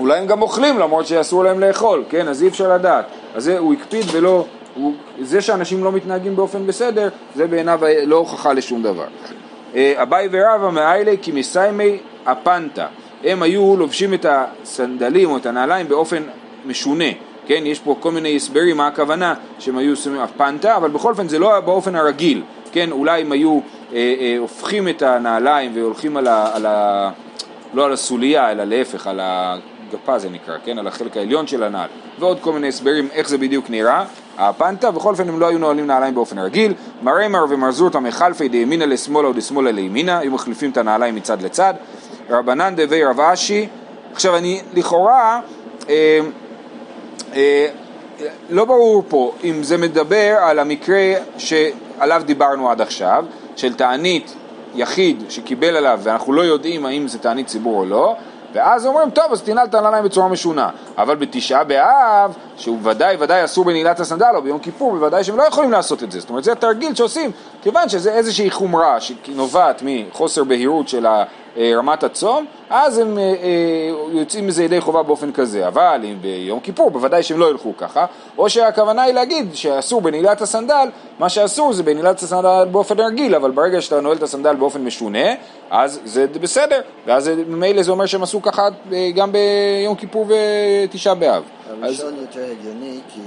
אולי 0.00 0.18
הם 0.18 0.26
גם 0.26 0.42
אוכלים 0.42 0.78
למרות 0.78 1.06
שאסור 1.06 1.44
להם 1.44 1.60
לאכול, 1.60 2.04
כן, 2.08 2.28
אז 2.28 2.42
אי 2.42 2.48
אפשר 2.48 2.74
לדעת, 2.74 3.04
אז 3.34 3.44
זה, 3.44 3.58
הוא 3.58 3.74
הקפיד 3.74 4.04
ולא, 4.12 4.44
הוא, 4.74 4.94
זה 5.20 5.40
שאנשים 5.40 5.84
לא 5.84 5.92
מתנהגים 5.92 6.36
באופן 6.36 6.66
בסדר, 6.66 7.08
זה 7.34 7.46
בעיניו 7.46 7.80
לא 8.06 8.16
הוכחה 8.16 8.52
לשום 8.52 8.82
דבר. 8.82 9.06
אה, 9.74 10.02
אביי 10.02 10.28
ורבא 10.32 10.70
מאיילי 10.70 11.16
כי 11.22 11.32
מסיימי 11.32 11.98
הפנטה, 12.26 12.86
הם 13.24 13.42
היו 13.42 13.76
לובשים 13.76 14.14
את 14.14 14.26
הסנדלים 14.28 15.30
או 15.30 15.36
את 15.36 15.46
הנעליים 15.46 15.88
באופן 15.88 16.22
משונה, 16.66 17.04
כן, 17.46 17.62
יש 17.66 17.80
פה 17.80 17.96
כל 18.00 18.12
מיני 18.12 18.36
הסברים 18.36 18.76
מה 18.76 18.86
הכוונה 18.86 19.34
שהם 19.58 19.78
היו 19.78 19.96
שמים 19.96 20.20
הפנטה, 20.20 20.76
אבל 20.76 20.90
בכל 20.90 21.10
אופן 21.10 21.28
זה 21.28 21.38
לא 21.38 21.50
היה 21.50 21.60
באופן 21.60 21.96
הרגיל, 21.96 22.42
כן, 22.72 22.90
אולי 22.90 23.20
הם 23.20 23.32
היו 23.32 23.60
אה, 23.92 24.14
אה, 24.20 24.36
הופכים 24.38 24.88
את 24.88 25.02
הנעליים 25.02 25.72
והולכים 25.74 26.16
על 26.16 26.26
ה... 26.26 26.50
על 26.54 26.66
ה 26.66 27.10
לא 27.74 27.84
על 27.84 27.92
הסוליה, 27.92 28.50
אלא 28.50 28.64
להפך, 28.64 29.06
על 29.06 29.20
הגפה 29.22 30.18
זה 30.18 30.30
נקרא, 30.30 30.56
כן, 30.64 30.78
על 30.78 30.86
החלק 30.86 31.16
העליון 31.16 31.46
של 31.46 31.62
הנעל, 31.62 31.88
ועוד 32.18 32.40
כל 32.40 32.52
מיני 32.52 32.68
הסברים 32.68 33.08
איך 33.12 33.28
זה 33.28 33.38
בדיוק 33.38 33.70
נראה, 33.70 34.04
הפנטה, 34.38 34.90
בכל 34.90 35.10
אופן 35.10 35.28
הם 35.28 35.40
לא 35.40 35.48
היו 35.48 35.58
נועלים 35.58 35.86
נעליים 35.86 36.14
באופן 36.14 36.38
רגיל, 36.38 36.74
מרמר 37.02 37.44
ומרזורתא 37.48 37.98
מחלפי 37.98 38.48
דימינה 38.48 38.86
לשמאלה 38.86 39.28
או 39.28 39.32
דשמאלה 39.32 39.72
לימינה, 39.72 40.18
היו 40.18 40.30
מחליפים 40.30 40.70
את 40.70 40.76
הנעליים 40.76 41.14
מצד 41.14 41.42
לצד, 41.42 41.74
רבנן 42.30 42.74
דבי 42.76 43.04
רב 43.04 43.20
אשי, 43.20 43.68
עכשיו 44.12 44.36
אני 44.36 44.60
לכאורה, 44.74 45.40
אה, 45.88 46.20
אה, 47.34 47.68
לא 48.50 48.64
ברור 48.64 49.02
פה 49.08 49.32
אם 49.44 49.62
זה 49.62 49.76
מדבר 49.76 50.36
על 50.40 50.58
המקרה 50.58 51.12
שעליו 51.38 52.22
דיברנו 52.24 52.70
עד 52.70 52.80
עכשיו, 52.80 53.24
של 53.56 53.74
תענית 53.74 54.34
יחיד 54.74 55.24
שקיבל 55.28 55.76
עליו 55.76 56.00
ואנחנו 56.02 56.32
לא 56.32 56.42
יודעים 56.42 56.86
האם 56.86 57.08
זה 57.08 57.18
תענית 57.18 57.46
ציבור 57.46 57.80
או 57.80 57.84
לא, 57.84 58.16
ואז 58.52 58.86
אומרים, 58.86 59.10
טוב, 59.10 59.32
אז 59.32 59.42
תנעל 59.42 59.66
את 59.66 59.74
הנעליים 59.74 60.04
בצורה 60.04 60.28
משונה. 60.28 60.68
אבל 60.98 61.16
בתשעה 61.16 61.64
באב, 61.64 62.36
שהוא 62.56 62.78
ודאי 62.82 63.16
ודאי 63.20 63.44
אסור 63.44 63.64
בנעילת 63.64 64.00
הסנדל, 64.00 64.32
או 64.34 64.42
ביום 64.42 64.58
כיפור, 64.58 64.92
בוודאי 64.92 65.24
שהם 65.24 65.36
לא 65.36 65.42
יכולים 65.42 65.72
לעשות 65.72 66.02
את 66.02 66.12
זה. 66.12 66.20
זאת 66.20 66.30
אומרת, 66.30 66.44
זה 66.44 66.54
תרגיל 66.54 66.94
שעושים, 66.94 67.30
כיוון 67.62 67.88
שזה 67.88 68.12
איזושהי 68.12 68.50
חומרה 68.50 69.00
שנובעת 69.00 69.82
מחוסר 69.84 70.44
בהירות 70.44 70.88
של 70.88 71.06
רמת 71.58 72.02
הצום, 72.02 72.44
אז 72.70 72.98
הם 72.98 73.18
אה, 73.18 73.22
אה, 73.22 73.30
יוצאים 74.12 74.46
מזה 74.46 74.64
ידי 74.64 74.80
חובה 74.80 75.02
באופן 75.02 75.32
כזה. 75.32 75.68
אבל 75.68 76.00
אם 76.04 76.16
ביום 76.20 76.60
כיפור, 76.60 76.90
בוודאי 76.90 77.22
שהם 77.22 77.38
לא 77.38 77.50
ילכו 77.50 77.76
ככה. 77.76 78.06
או 78.38 78.50
שהכוונה 78.50 79.02
היא 79.02 79.14
להגיד 79.14 79.54
שאסור 79.54 80.00
בנעילת 80.00 80.40
הסנדל, 80.40 80.88
מה 81.18 81.28
שאסור 81.28 81.72
זה 81.72 81.82
בנעילת 81.82 82.18
הסנדל 82.22 82.64
באופן 82.72 83.00
רגיל, 83.00 83.34
אבל 83.34 83.50
ברגע 83.50 83.80
שאתה 83.80 84.00
נועל 84.00 84.16
את 84.16 84.22
הסנדל 84.22 84.54
באופן 84.54 84.84
משונה, 84.84 85.28
אז 85.70 86.00
זה 86.04 86.26
בסדר. 86.40 86.80
ואז 87.06 87.28
ממילא 87.46 87.82
זה 87.82 87.90
אומר 87.90 88.06
שהם 88.06 88.22
עשו 88.22 88.42
ככה 88.42 88.68
אה, 88.92 89.10
גם 89.14 89.32
ביום 89.32 89.94
כיפור 89.94 90.26
ותשעה 90.28 91.14
באב. 91.14 91.42
אז 91.70 91.78
הראשון 91.82 92.14
יותר 92.20 92.44
הגיוני 92.60 93.00
כי 93.14 93.20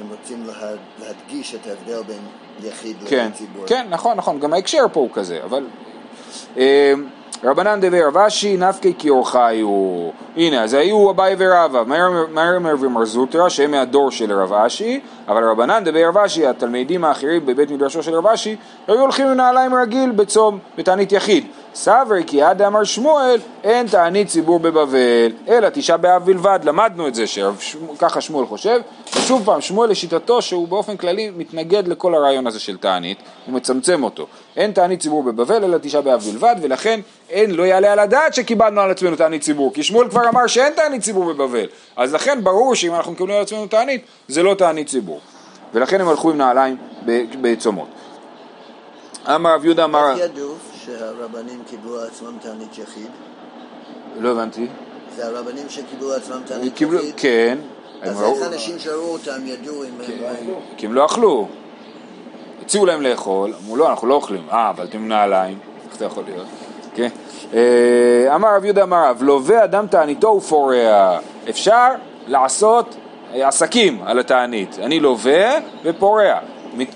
הם 0.00 0.06
רוצים 0.10 0.44
לה- 0.46 0.70
להדגיש 1.06 1.54
את 1.54 1.60
ההבדל 1.66 2.02
בין 2.02 2.22
יחיד 2.70 2.96
כן, 3.08 3.16
לבין 3.16 3.32
ציבור. 3.32 3.66
כן, 3.66 3.86
נכון, 3.90 4.16
נכון, 4.16 4.40
גם 4.40 4.52
ההקשר 4.52 4.86
פה 4.92 5.00
הוא 5.00 5.08
כזה, 5.12 5.38
אבל... 5.44 5.64
אה, 6.58 6.92
רבנן 7.44 7.80
דבי 7.80 8.02
רב 8.02 8.16
נפקי 8.58 8.94
כאורחיו. 8.98 9.68
הנה, 10.36 10.62
אז 10.62 10.74
היו 10.74 11.10
אביי 11.10 11.34
ורבא, 11.38 11.82
מרמר 12.32 12.74
ומרזוטרא, 12.80 13.48
שהם 13.48 13.70
מהדור 13.70 14.10
של 14.10 14.32
רב 14.32 14.52
אשי, 14.52 15.00
אבל 15.28 15.44
רבנן 15.44 15.84
דבי 15.84 16.04
רב 16.04 16.16
התלמידים 16.48 17.04
האחרים 17.04 17.46
בבית 17.46 17.70
מדרשו 17.70 18.02
של 18.02 18.14
רב 18.14 18.26
אשי, 18.26 18.56
היו 18.88 19.00
הולכים 19.00 19.26
עם 19.26 19.34
נעליים 19.34 19.74
רגיל 19.74 20.10
בצום, 20.10 20.58
בתענית 20.78 21.12
יחיד. 21.12 21.46
סברי 21.74 22.22
כי 22.26 22.42
עד 22.42 22.62
אמר 22.62 22.84
שמואל, 22.84 23.40
אין 23.64 23.86
תענית 23.86 24.28
ציבור 24.28 24.58
בבבל, 24.58 25.32
אלא 25.48 25.68
תשעה 25.68 25.96
באב 25.96 26.24
בלבד, 26.24 26.60
למדנו 26.64 27.08
את 27.08 27.14
זה, 27.14 27.26
שככה 27.26 28.20
שמואל 28.20 28.46
חושב, 28.46 28.80
ושוב 29.16 29.42
פעם, 29.44 29.60
שמואל 29.60 29.90
לשיטתו 29.90 30.42
שהוא 30.42 30.68
באופן 30.68 30.96
כללי 30.96 31.30
מתנגד 31.36 31.88
לכל 31.88 32.14
הרעיון 32.14 32.46
הזה 32.46 32.60
של 32.60 32.76
תענית, 32.76 33.18
הוא 33.46 33.54
מצמצם 33.54 34.02
אותו. 34.02 34.26
אין 34.56 34.72
תענית 34.72 35.00
ציבור 35.00 35.22
בבבל, 35.22 35.64
אלא 35.64 35.78
תשעה 35.82 36.00
באב 36.00 36.20
בלבד, 36.20 36.56
ולכן 36.62 37.00
אין, 37.30 37.50
לא 37.50 37.62
יעלה 37.62 37.92
על 37.92 37.98
הדעת 37.98 38.34
שקיבלנו 38.34 38.80
על 38.80 38.90
עצמנו 38.90 39.16
תענית 39.16 39.42
ציבור, 39.42 39.72
כי 39.74 39.82
שמואל 39.82 40.10
כבר 40.10 40.28
אמר 40.28 40.46
שאין 40.46 40.72
תענית 40.72 41.02
ציבור 41.02 41.32
בבבל, 41.32 41.66
אז 41.96 42.14
לכן 42.14 42.44
ברור 42.44 42.74
שאם 42.74 42.94
אנחנו 42.94 43.12
מקבלים 43.12 43.36
על 43.36 43.42
עצמנו 43.42 43.66
תענית, 43.66 44.04
זה 44.28 44.42
לא 44.42 44.54
תענית 44.54 44.88
ציבור. 44.88 45.20
ולכן 45.74 46.00
הם 46.00 46.08
הלכו 46.08 46.30
עם 46.30 46.36
נעליים 46.36 46.76
בצומות. 47.40 47.88
אמר 49.26 49.54
רב 49.54 49.64
יהודה 49.64 49.84
אמר... 49.84 50.10
איך 50.10 50.30
ידעו 50.30 50.54
שהרבנים 50.84 51.62
קיבלו 51.70 52.00
על 52.00 52.06
עצמם 52.06 52.36
תענית 52.40 52.78
יחיד? 52.78 53.10
לא 54.20 54.30
הבנתי. 54.30 54.66
זה 55.16 55.26
הרבנים 55.26 55.68
שקיבלו 55.68 56.12
על 56.12 56.16
עצמם 56.16 56.40
תענית 56.46 56.80
יחיד? 56.80 57.14
כן. 57.16 57.58
אז 58.02 58.22
איך 58.22 58.52
אנשים 58.52 58.78
שראו 58.78 59.12
אותם 59.12 59.46
ידעו 59.46 59.84
אם 59.84 59.88
הם... 60.08 60.46
כי 60.76 60.86
הם 60.86 60.94
לא 60.94 61.06
אכלו. 61.06 61.48
הציעו 62.62 62.86
להם 62.86 63.02
לאכול, 63.02 63.52
אמרו 63.62 63.76
לא, 63.76 63.90
אנחנו 63.90 64.08
לא 64.08 64.14
אוכלים. 64.14 64.46
אה, 64.52 64.70
אבל 64.70 64.84
אתם 64.84 65.08
נעליים, 65.08 65.58
איך 65.88 65.98
זה 65.98 66.04
יכול 66.04 66.24
להיות? 66.24 66.46
כן. 66.94 67.08
אה, 67.54 68.34
אמר 68.34 68.56
רב 68.56 68.64
יהודה 68.64 68.82
אמר 68.82 69.10
רב, 69.10 69.22
לווה 69.22 69.64
אדם 69.64 69.86
תעניתו 69.86 70.28
ופורע. 70.28 71.18
אפשר 71.48 71.88
לעשות 72.26 72.96
אה, 73.34 73.48
עסקים 73.48 74.02
על 74.06 74.18
התענית. 74.18 74.78
אני 74.82 75.00
לווה 75.00 75.58
ופורע. 75.84 76.38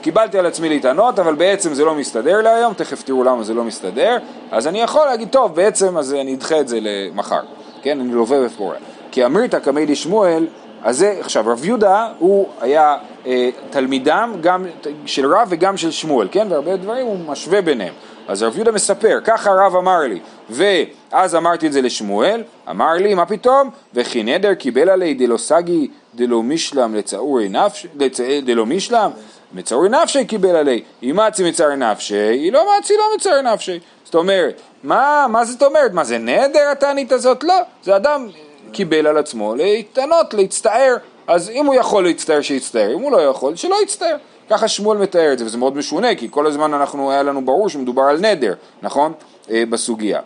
קיבלתי 0.01 0.39
על 0.39 0.47
עצמי 0.47 0.69
להתענות, 0.69 1.19
אבל 1.19 1.35
בעצם 1.35 1.75
זה 1.75 1.85
לא 1.85 1.95
מסתדר 1.95 2.41
לי 2.41 2.49
היום, 2.49 2.75
תכף 2.75 3.03
תראו 3.03 3.25
למה 3.25 3.43
זה 3.43 3.55
לא 3.55 3.65
מסתדר, 3.65 4.17
אז 4.51 4.67
אני 4.67 4.81
יכול 4.81 5.07
להגיד, 5.07 5.29
טוב, 5.29 5.55
בעצם 5.55 5.97
אז 5.97 6.15
אני 6.15 6.35
אדחה 6.35 6.61
את 6.61 6.69
זה 6.69 6.79
למחר. 6.81 7.41
כן, 7.83 8.01
אני 8.01 8.13
לווה 8.13 8.47
ופורע. 8.47 8.75
כי 9.11 9.25
אמריתא 9.25 9.59
קמי 9.59 9.87
לשמואל, 9.87 10.47
אז 10.83 10.99
זה, 10.99 11.17
עכשיו, 11.21 11.45
רב 11.47 11.65
יהודה 11.65 12.09
הוא 12.19 12.49
היה 12.61 12.97
אה, 13.27 13.51
תלמידם 13.71 14.35
גם 14.41 14.67
של 15.07 15.35
רב 15.35 15.47
וגם 15.51 15.77
של 15.77 15.91
שמואל, 15.91 16.29
כן? 16.31 16.47
והרבה 16.51 16.77
דברים 16.77 17.07
הוא 17.07 17.19
משווה 17.27 17.63
ביניהם. 17.63 17.95
אז 18.29 18.43
רב 18.43 18.57
יהודה 18.57 18.73
מספר, 18.73 19.19
ככה 19.25 19.51
רב 19.51 19.77
אמר 19.77 19.99
לי, 20.01 20.21
ואז 20.51 21.35
אמרתי 21.35 21.67
את 21.67 21.73
זה 21.73 21.83
לשמואל, 21.83 22.43
אמר 22.71 22.93
לי, 22.93 23.15
מה 23.15 23.27
פתאום? 23.27 23.71
וכי 23.95 24.23
נדר 24.23 24.55
קיבל 24.55 24.89
עלי 24.89 25.15
דלא 25.15 25.37
סגי 25.37 25.89
דלא 26.15 26.43
משלם 26.43 26.95
לצעורי 26.95 27.49
נפש, 27.49 27.87
לצ... 27.97 28.21
דלא 28.21 28.67
משלם, 28.67 29.11
מצעורי 29.53 29.89
נפשי 29.89 30.25
קיבל 30.25 30.57
עלי, 30.57 30.83
אם 31.03 31.19
מצי 31.27 31.49
מצער 31.49 31.75
נפשי, 31.75 32.51
לא 32.51 32.67
מצי 32.79 32.95
לא 32.97 33.05
מצער 33.17 33.41
נפשי. 33.41 33.81
זאת 34.05 34.15
אומרת, 34.15 34.61
מה, 34.83 35.27
מה 35.29 35.45
זאת 35.45 35.63
אומרת? 35.63 35.93
מה 35.93 36.05
זה 36.05 36.19
נדר 36.19 36.69
התענית 36.73 37.13
הזאת? 37.13 37.45
לא, 37.45 37.55
זה 37.83 37.97
אדם 37.97 38.29
קיבל 38.73 39.07
על 39.07 39.19
עצמו 39.19 39.55
להתענות, 39.55 40.35
להצטער, 40.35 40.97
אז 41.27 41.51
אם 41.51 41.67
הוא 41.67 41.75
יכול 41.75 42.05
להצטער, 42.05 42.41
שיצטער, 42.41 42.95
אם 42.95 43.01
הוא 43.01 43.13
לא 43.13 43.23
יכול, 43.23 43.57
שלא 43.57 43.77
יצטער. 43.83 44.17
ככה 44.51 44.69
שמואל 44.69 44.99
מתאר 44.99 45.33
את 45.33 45.39
זה, 45.39 45.45
וזה 45.45 45.59
מאוד 45.59 45.77
משונה, 45.77 46.15
כי 46.15 46.29
כל 46.31 46.47
הזמן 46.47 46.75
אנחנו, 46.75 47.11
היה 47.11 47.23
לנו 47.23 47.45
ברור 47.45 47.69
שמדובר 47.69 48.03
על 48.03 48.21
נדר, 48.21 48.55
נכון? 48.83 49.13
אה, 49.51 49.65
בסוגיה. 49.71 50.21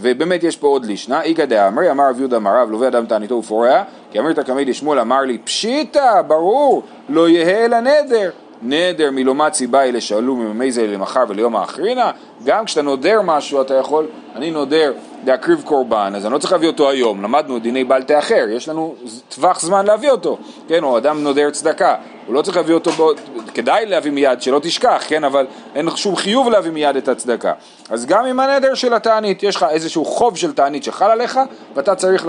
ובאמת 0.00 0.42
יש 0.44 0.56
פה 0.56 0.66
עוד 0.66 0.84
לישנה, 0.84 1.22
איגא 1.22 1.44
דאמרי, 1.44 1.90
אמר 1.90 2.08
רב 2.08 2.18
יהודה 2.18 2.36
אמר 2.36 2.60
רב, 2.60 2.70
לווה 2.70 2.88
אדם 2.88 3.06
תעניתו 3.06 3.34
ופורע, 3.34 3.82
כי 4.10 4.18
אמרת 4.18 4.38
קמי 4.38 4.64
דשמואל 4.64 5.00
אמר 5.00 5.20
לי, 5.20 5.38
פשיטא, 5.38 6.22
ברור, 6.22 6.82
לא 7.08 7.28
יהא 7.28 7.64
אלא 7.64 7.80
נדר. 7.80 8.30
נדר 8.62 9.10
מלומצי 9.10 9.66
באי 9.66 9.92
לשאלו 9.92 10.36
ממי 10.36 10.72
זה 10.72 10.86
למחר 10.86 11.24
וליום 11.28 11.56
האחרינה, 11.56 12.10
גם 12.44 12.64
כשאתה 12.64 12.82
נודר 12.82 13.22
משהו 13.22 13.60
אתה 13.60 13.74
יכול, 13.74 14.06
אני 14.34 14.50
נודר 14.50 14.92
להקריב 15.26 15.62
קורבן, 15.64 16.12
אז 16.16 16.26
אני 16.26 16.32
לא 16.32 16.38
צריך 16.38 16.52
להביא 16.52 16.68
אותו 16.68 16.90
היום, 16.90 17.22
למדנו 17.22 17.58
דיני 17.58 17.84
בל 17.84 18.02
תאחר, 18.02 18.46
יש 18.50 18.68
לנו 18.68 18.94
טווח 19.34 19.60
זמן 19.60 19.86
להביא 19.86 20.10
אותו, 20.10 20.38
כן, 20.68 20.84
או 20.84 20.98
אדם 20.98 21.22
נודר 21.22 21.50
צדקה, 21.50 21.94
הוא 22.26 22.34
לא 22.34 22.42
צריך 22.42 22.56
להביא 22.56 22.74
אותו, 22.74 22.90
בו, 22.90 23.10
כדאי 23.54 23.86
להביא 23.86 24.10
מיד, 24.10 24.42
שלא 24.42 24.58
תשכח, 24.58 25.04
כן, 25.08 25.24
אבל 25.24 25.46
אין 25.74 25.90
שום 25.96 26.16
חיוב 26.16 26.50
להביא 26.50 26.70
מיד 26.70 26.96
את 26.96 27.08
הצדקה. 27.08 27.52
אז 27.90 28.06
גם 28.06 28.24
עם 28.24 28.40
הנדר 28.40 28.74
של 28.74 28.94
התענית, 28.94 29.42
יש 29.42 29.56
לך 29.56 29.66
איזשהו 29.70 30.04
חוב 30.04 30.36
של 30.36 30.52
תענית 30.52 30.84
שחל 30.84 31.10
עליך, 31.10 31.40
ואתה 31.74 31.94
צריך 31.94 32.26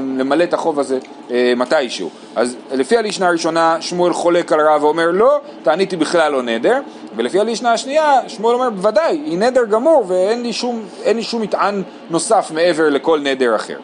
למלא 0.00 0.44
את 0.44 0.54
החוב 0.54 0.80
הזה 0.80 0.98
אה, 1.30 1.52
מתישהו. 1.56 2.10
אז 2.36 2.56
לפי 2.72 2.96
הלישנא 2.96 3.28
הראשונה, 3.28 3.76
שמואל 3.80 4.12
חולק 4.12 4.52
על 4.52 4.60
רב 4.60 4.84
ואומר 4.84 5.10
לא, 5.10 5.40
תענית 5.62 5.90
היא 5.90 5.98
בכלל 5.98 6.32
לא 6.32 6.42
נדר, 6.42 6.80
ולפי 7.16 7.40
הלישנא 7.40 7.72
השנייה, 7.72 8.20
שמואל 8.28 8.54
אומר 8.54 8.70
בוודאי, 8.70 9.20
היא 9.24 9.38
נדר 9.38 9.64
גמור 9.64 10.04
ואין 10.08 10.42
לי 10.42 10.52
שום, 10.52 10.82
לי 11.06 11.22
שום 11.22 11.39
מטען 11.40 11.82
נוסף 12.10 12.50
מעבר 12.54 12.88
לכל 12.88 13.20
נדר 13.20 13.56
אחר. 13.56 13.78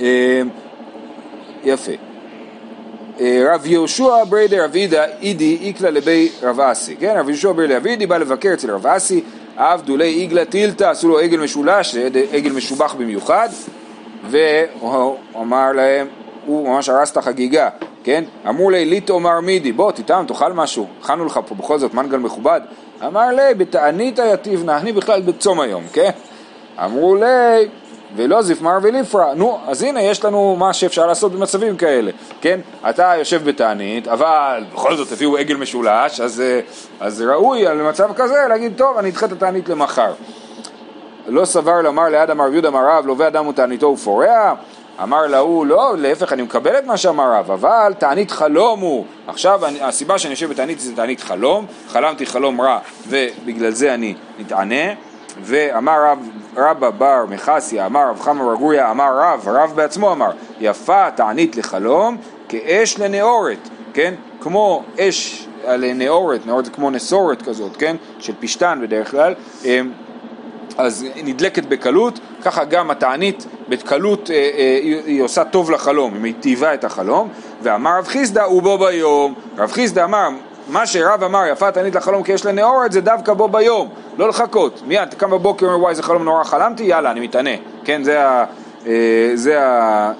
אה, 0.00 0.42
יפה. 1.64 1.92
אה, 3.20 3.44
רב 3.54 3.66
יהושע 3.66 4.24
בריה 4.28 4.64
דרב 4.64 5.04
אידי 5.22 5.58
איקלע 5.60 5.90
לבי 5.90 6.28
רב 6.42 6.60
אסי, 6.60 6.96
כן? 6.96 7.14
רב 7.18 7.28
יהושע 7.28 7.52
בריה 7.52 7.66
דרב 7.66 7.76
אידי 7.76 8.06
בא 8.06 8.16
לבקר 8.16 8.50
אצל 8.54 8.70
רב 8.70 8.86
אסי, 8.86 9.22
אב 9.56 9.82
דולי 9.84 10.04
איגלה 10.04 10.44
טילתא, 10.44 10.84
עשו 10.84 11.08
לו 11.08 11.18
עגל 11.18 11.38
משולש, 11.38 11.96
עגל 12.32 12.52
משובח 12.52 12.94
במיוחד, 12.94 13.48
והוא 14.30 15.16
אמר 15.36 15.72
להם, 15.72 16.06
הוא 16.46 16.68
ממש 16.68 16.88
הרס 16.88 17.12
את 17.12 17.16
החגיגה, 17.16 17.68
כן? 18.04 18.24
אמרו 18.48 18.70
לי, 18.70 18.84
ליטו 18.84 19.20
מר 19.20 19.40
מידי, 19.40 19.72
בוא 19.72 19.92
תטעם, 19.92 20.26
תאכל 20.26 20.52
משהו, 20.52 20.86
הכנו 21.00 21.24
לך 21.24 21.40
פה 21.46 21.54
בכל 21.54 21.78
זאת 21.78 21.94
מנגל 21.94 22.18
מכובד. 22.18 22.60
אמר 23.06 23.28
לי, 23.28 23.54
בתענית 23.54 24.18
יתיבנה, 24.32 24.78
אני 24.78 24.92
בכלל 24.92 25.22
בצום 25.22 25.60
היום, 25.60 25.84
כן? 25.92 26.10
אמרו 26.78 27.14
לי, 27.14 27.68
ולא 28.16 28.42
זיפמר 28.42 28.78
וליפרא. 28.82 29.34
נו, 29.34 29.58
אז 29.66 29.82
הנה 29.82 30.02
יש 30.02 30.24
לנו 30.24 30.56
מה 30.58 30.72
שאפשר 30.72 31.06
לעשות 31.06 31.32
במצבים 31.32 31.76
כאלה, 31.76 32.10
כן? 32.40 32.60
אתה 32.90 33.12
יושב 33.18 33.44
בתענית, 33.44 34.08
אבל 34.08 34.64
בכל 34.72 34.96
זאת 34.96 35.12
הביאו 35.12 35.36
עגל 35.36 35.56
משולש, 35.56 36.20
אז, 36.20 36.40
אה, 36.40 36.60
אז 37.00 37.22
ראוי 37.22 37.66
על 37.66 37.82
מצב 37.82 38.12
כזה 38.16 38.44
להגיד, 38.48 38.72
טוב, 38.76 38.98
אני 38.98 39.10
אדחה 39.10 39.26
את 39.26 39.32
התענית 39.32 39.68
למחר. 39.68 40.12
לא 41.26 41.44
סבר 41.44 41.80
לומר 41.80 42.08
ליד 42.08 42.30
אמר 42.30 42.52
יהודה 42.52 42.68
אמר 42.68 42.86
רב, 42.88 43.06
לווה 43.06 43.26
אדם 43.26 43.46
ותעניתו 43.46 43.86
ופורע? 43.86 44.54
אמר 45.02 45.26
להוא, 45.26 45.66
לא, 45.66 45.94
להפך, 45.98 46.32
אני 46.32 46.42
מקבל 46.42 46.78
את 46.78 46.84
מה 46.84 46.96
שאמר 46.96 47.32
רב, 47.32 47.50
אבל 47.50 47.92
תענית 47.98 48.30
חלום 48.30 48.80
הוא. 48.80 49.04
עכשיו, 49.26 49.66
אני, 49.66 49.82
הסיבה 49.82 50.18
שאני 50.18 50.32
יושב 50.32 50.50
בתענית 50.50 50.80
זה 50.80 50.96
תענית 50.96 51.20
חלום, 51.20 51.66
חלמתי 51.88 52.26
חלום 52.26 52.60
רע 52.60 52.78
ובגלל 53.08 53.70
זה 53.70 53.94
אני 53.94 54.14
נתענה. 54.38 55.11
ואמר 55.40 56.04
רב, 56.04 56.28
רבא 56.56 56.90
בר 56.90 57.24
מחסיה, 57.28 57.86
אמר 57.86 58.08
רב 58.10 58.20
חמא 58.20 58.42
רגוריה, 58.42 58.90
אמר 58.90 59.18
רב, 59.18 59.48
רב 59.48 59.72
בעצמו 59.74 60.12
אמר, 60.12 60.30
יפה 60.60 61.10
תענית 61.10 61.56
לחלום 61.56 62.16
כאש 62.48 62.98
לנאורת, 62.98 63.68
כן? 63.94 64.14
כמו 64.40 64.82
אש 65.00 65.48
לנאורת, 65.68 66.46
נאורת 66.46 66.64
זה 66.64 66.70
כמו 66.70 66.90
נסורת 66.90 67.42
כזאת, 67.42 67.76
כן? 67.76 67.96
של 68.18 68.32
פשתן 68.40 68.78
בדרך 68.82 69.10
כלל, 69.10 69.34
אמ, 69.64 69.92
אז 70.78 71.06
נדלקת 71.24 71.64
בקלות, 71.64 72.20
ככה 72.42 72.64
גם 72.64 72.90
התענית 72.90 73.46
בקלות 73.68 74.30
אה, 74.30 74.36
אה, 74.36 74.78
היא 75.06 75.22
עושה 75.22 75.44
טוב 75.44 75.70
לחלום, 75.70 76.14
היא 76.14 76.22
מיטיבה 76.22 76.74
את 76.74 76.84
החלום, 76.84 77.28
ואמר 77.62 77.98
רב 77.98 78.06
חיסדא 78.06 78.42
הוא 78.42 78.62
בו 78.62 78.78
ביום, 78.78 79.34
רב 79.58 79.72
חיסדא 79.72 80.04
אמר 80.04 80.28
מה 80.68 80.86
שרב 80.86 81.22
אמר 81.22 81.46
יפה 81.52 81.70
תענית 81.70 81.94
לחלום 81.94 82.22
כי 82.22 82.32
יש 82.32 82.46
לה 82.46 82.52
נאורת 82.52 82.92
זה 82.92 83.00
דווקא 83.00 83.32
בו 83.32 83.48
ביום, 83.48 83.88
לא 84.18 84.28
לחכות. 84.28 84.82
מיד, 84.86 85.08
אתה 85.08 85.16
קם 85.16 85.30
בבוקר 85.30 85.66
ואומר 85.66 85.80
וואי 85.80 85.90
איזה 85.90 86.02
חלום 86.02 86.24
נורא 86.24 86.44
חלמתי, 86.44 86.82
יאללה 86.82 87.10
אני 87.10 87.20
מתענה. 87.20 87.50
כן, 87.84 88.02
זה 88.02 88.28
ה... 88.28 88.44
אה, 88.86 89.30
זה 89.34 89.66
ה... 89.66 90.12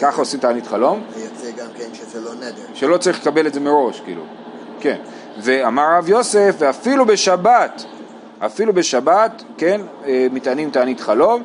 ככה 0.00 0.20
עושים 0.20 0.40
תענית 0.40 0.66
חלום. 0.66 1.02
זה 1.36 1.50
גם 1.52 1.66
כן 1.78 1.94
שזה 1.94 2.20
לא 2.20 2.34
נדר. 2.34 2.62
שלא 2.74 2.96
צריך 2.96 3.20
לקבל 3.20 3.46
את 3.46 3.54
זה 3.54 3.60
מראש, 3.60 4.00
כאילו. 4.00 4.22
כן. 4.80 4.96
ואמר 5.38 5.96
רב 5.98 6.08
יוסף, 6.08 6.54
ואפילו 6.58 7.06
בשבת, 7.06 7.84
אפילו 8.38 8.72
בשבת, 8.72 9.42
כן, 9.58 9.80
אה, 10.06 10.26
מתענים 10.32 10.70
תענית 10.70 11.00
חלום. 11.00 11.42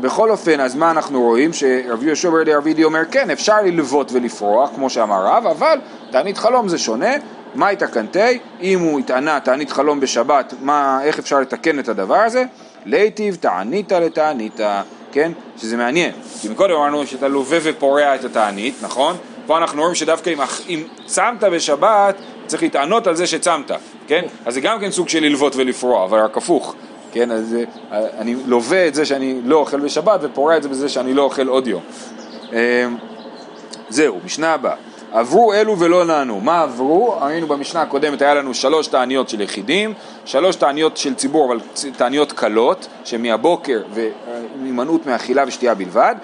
בכל 0.00 0.30
אופן, 0.30 0.60
אז 0.60 0.74
מה 0.74 0.90
אנחנו 0.90 1.22
רואים? 1.22 1.52
שרבי 1.52 2.06
יהושע 2.06 2.30
ברדי 2.30 2.56
אבידי 2.56 2.84
אומר, 2.84 3.00
כן, 3.10 3.30
אפשר 3.30 3.62
ללוות 3.62 4.12
ולפרוח, 4.12 4.70
כמו 4.74 4.90
שאמר 4.90 5.26
רב, 5.26 5.46
אבל 5.46 5.78
תענית 6.10 6.38
חלום 6.38 6.68
זה 6.68 6.78
שונה. 6.78 7.12
מה 7.54 7.72
יתקנתי? 7.72 8.38
אם 8.60 8.80
הוא 8.80 9.00
התענה 9.00 9.40
תענית 9.40 9.70
חלום 9.70 10.00
בשבת, 10.00 10.54
מה, 10.60 10.98
איך 11.02 11.18
אפשר 11.18 11.40
לתקן 11.40 11.78
את 11.78 11.88
הדבר 11.88 12.16
הזה? 12.16 12.44
להיטיב 12.86 13.34
תענית 13.34 13.92
לתענית, 13.92 14.60
כן? 15.12 15.32
שזה 15.56 15.76
מעניין. 15.76 16.12
כי 16.40 16.48
מקודם 16.48 16.74
אמרנו 16.74 17.06
שאתה 17.06 17.28
לווה 17.28 17.58
ופורע 17.62 18.14
את 18.14 18.24
התענית, 18.24 18.74
נכון? 18.82 19.16
פה 19.46 19.58
אנחנו 19.58 19.80
רואים 19.80 19.94
שדווקא 19.94 20.30
אם, 20.30 20.38
אם 20.68 20.82
צמת 21.06 21.44
בשבת, 21.44 22.16
צריך 22.46 22.62
להתענות 22.62 23.06
על 23.06 23.16
זה 23.16 23.26
שצמת, 23.26 23.70
כן? 24.06 24.22
אז 24.46 24.54
זה 24.54 24.60
גם 24.60 24.80
כן 24.80 24.90
סוג 24.90 25.08
של 25.08 25.22
ללוות 25.22 25.56
ולפרוע, 25.56 26.04
אבל 26.04 26.18
רק 26.18 26.36
הפוך. 26.36 26.74
כן, 27.16 27.30
אז 27.30 27.56
אה, 27.92 28.06
אני 28.18 28.36
לווה 28.46 28.88
את 28.88 28.94
זה 28.94 29.04
שאני 29.04 29.40
לא 29.44 29.56
אוכל 29.56 29.80
בשבת 29.80 30.20
ופורע 30.22 30.56
את 30.56 30.62
זה 30.62 30.68
בזה 30.68 30.88
שאני 30.88 31.14
לא 31.14 31.22
אוכל 31.22 31.48
עוד 31.48 31.66
יום. 31.66 31.82
אה, 32.52 32.86
זהו, 33.88 34.18
משנה 34.24 34.54
הבאה. 34.54 34.74
עברו 35.12 35.52
אלו 35.52 35.78
ולא 35.78 36.04
נענו. 36.04 36.40
מה 36.40 36.62
עברו? 36.62 37.18
היינו 37.20 37.46
במשנה 37.46 37.82
הקודמת, 37.82 38.22
היה 38.22 38.34
לנו 38.34 38.54
שלוש 38.54 38.86
תעניות 38.86 39.28
של 39.28 39.40
יחידים, 39.40 39.94
שלוש 40.24 40.56
תעניות 40.56 40.96
של 40.96 41.14
ציבור, 41.14 41.52
אבל 41.52 41.60
תעניות 41.96 42.32
קלות, 42.32 42.86
שמהבוקר 43.04 43.82
והימנעות 43.94 45.06
מאכילה 45.06 45.44
ושתייה 45.46 45.74
בלבד, 45.74 46.14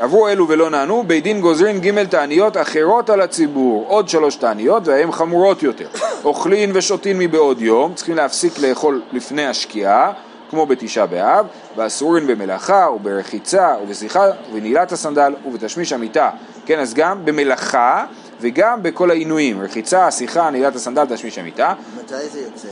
ועברו 0.00 0.28
אלו 0.28 0.48
ולא 0.48 0.70
נענו, 0.70 1.02
בית 1.06 1.24
דין 1.24 1.40
גוזרין 1.40 1.80
ג' 1.80 2.04
תעניות 2.04 2.56
אחרות 2.56 3.10
על 3.10 3.20
הציבור, 3.20 3.84
עוד 3.88 4.08
שלוש 4.08 4.36
תעניות, 4.36 4.88
והן 4.88 5.12
חמורות 5.12 5.62
יותר. 5.62 5.88
אוכלין 6.24 6.70
ושותין 6.74 7.18
מבעוד 7.18 7.60
יום, 7.60 7.94
צריכים 7.94 8.16
להפסיק 8.16 8.58
לאכול 8.58 9.02
לפני 9.12 9.46
השקיעה, 9.46 10.12
כמו 10.50 10.66
בתשעה 10.66 11.06
באב, 11.06 11.46
ואסורין 11.76 12.26
במלאכה 12.26 12.88
וברחיצה 12.96 13.74
ובשיחה 13.82 14.24
ובנעילת 14.50 14.92
הסנדל 14.92 15.34
ובתשמיש 15.46 15.92
המיטה. 15.92 16.30
כן, 16.66 16.78
אז 16.78 16.94
גם 16.94 17.24
במלאכה 17.24 18.04
וגם 18.40 18.82
בכל 18.82 19.10
העינויים, 19.10 19.62
רחיצה, 19.62 20.10
שיחה, 20.10 20.50
נעילת 20.50 20.76
הסנדל, 20.76 21.04
תשמיש 21.04 21.38
המיטה. 21.38 21.74
מתי 21.98 22.14
זה 22.28 22.40
יוצא? 22.40 22.68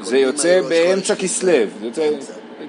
זה 0.00 0.18
יוצא 0.18 0.60
באמצע 0.68 1.14
כסלו. 1.14 1.52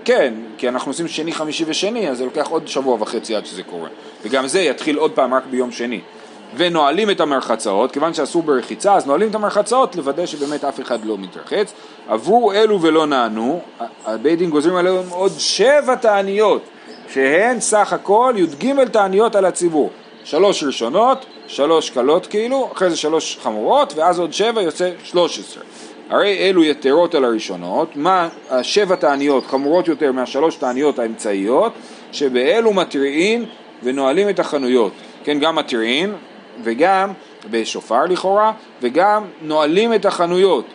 כן, 0.05 0.33
כי 0.57 0.69
אנחנו 0.69 0.91
עושים 0.91 1.07
שני, 1.07 1.33
חמישי 1.33 1.63
ושני, 1.67 2.09
אז 2.09 2.17
זה 2.17 2.25
לוקח 2.25 2.47
עוד 2.47 2.67
שבוע 2.67 2.97
וחצי 2.99 3.35
עד 3.35 3.45
שזה 3.45 3.63
קורה. 3.63 3.89
וגם 4.23 4.47
זה 4.47 4.61
יתחיל 4.61 4.97
עוד 4.97 5.11
פעם 5.11 5.33
רק 5.33 5.43
ביום 5.49 5.71
שני. 5.71 6.01
ונועלים 6.57 7.09
את 7.09 7.19
המרחצאות, 7.19 7.91
כיוון 7.91 8.13
שאסור 8.13 8.43
ברחיצה, 8.43 8.93
אז 8.93 9.05
נועלים 9.05 9.29
את 9.29 9.35
המרחצאות 9.35 9.95
לוודא 9.95 10.25
שבאמת 10.25 10.63
אף 10.63 10.79
אחד 10.79 11.05
לא 11.05 11.17
מתרחץ. 11.17 11.73
עברו 12.07 12.53
אלו 12.53 12.81
ולא 12.81 13.05
נענו, 13.05 13.61
הבית 14.05 14.39
דין 14.39 14.49
גוזרים 14.49 14.75
עליהם 14.75 15.09
עוד 15.09 15.31
שבע 15.37 15.95
תעניות, 15.95 16.61
שהן 17.13 17.59
סך 17.59 17.93
הכל 17.93 18.33
י"ג 18.37 18.83
תעניות 18.83 19.35
על 19.35 19.45
הציבור. 19.45 19.89
שלוש 20.23 20.63
ראשונות, 20.63 21.25
שלוש 21.47 21.89
קלות 21.89 22.27
כאילו, 22.27 22.69
אחרי 22.73 22.89
זה 22.89 22.97
שלוש 22.97 23.37
חמורות, 23.43 23.93
ואז 23.95 24.19
עוד 24.19 24.33
שבע 24.33 24.61
יוצא 24.61 24.89
שלוש 25.03 25.39
עשרה. 25.39 25.63
הרי 26.13 26.37
אלו 26.37 26.63
יתרות 26.63 27.15
על 27.15 27.25
הראשונות, 27.25 27.95
מה 27.95 28.29
השבע 28.49 28.95
תעניות 28.95 29.45
חמורות 29.45 29.87
יותר 29.87 30.11
מהשלוש 30.11 30.55
תעניות 30.55 30.99
האמצעיות, 30.99 31.73
שבאלו 32.11 32.73
מתריעין 32.73 33.45
ונועלים 33.83 34.29
את 34.29 34.39
החנויות. 34.39 34.91
כן, 35.23 35.39
גם 35.39 35.55
מתריעין, 35.55 36.13
וגם 36.63 37.11
בשופר 37.51 38.05
לכאורה, 38.05 38.51
וגם 38.81 39.23
נועלים 39.41 39.93
את 39.93 40.05
החנויות. 40.05 40.65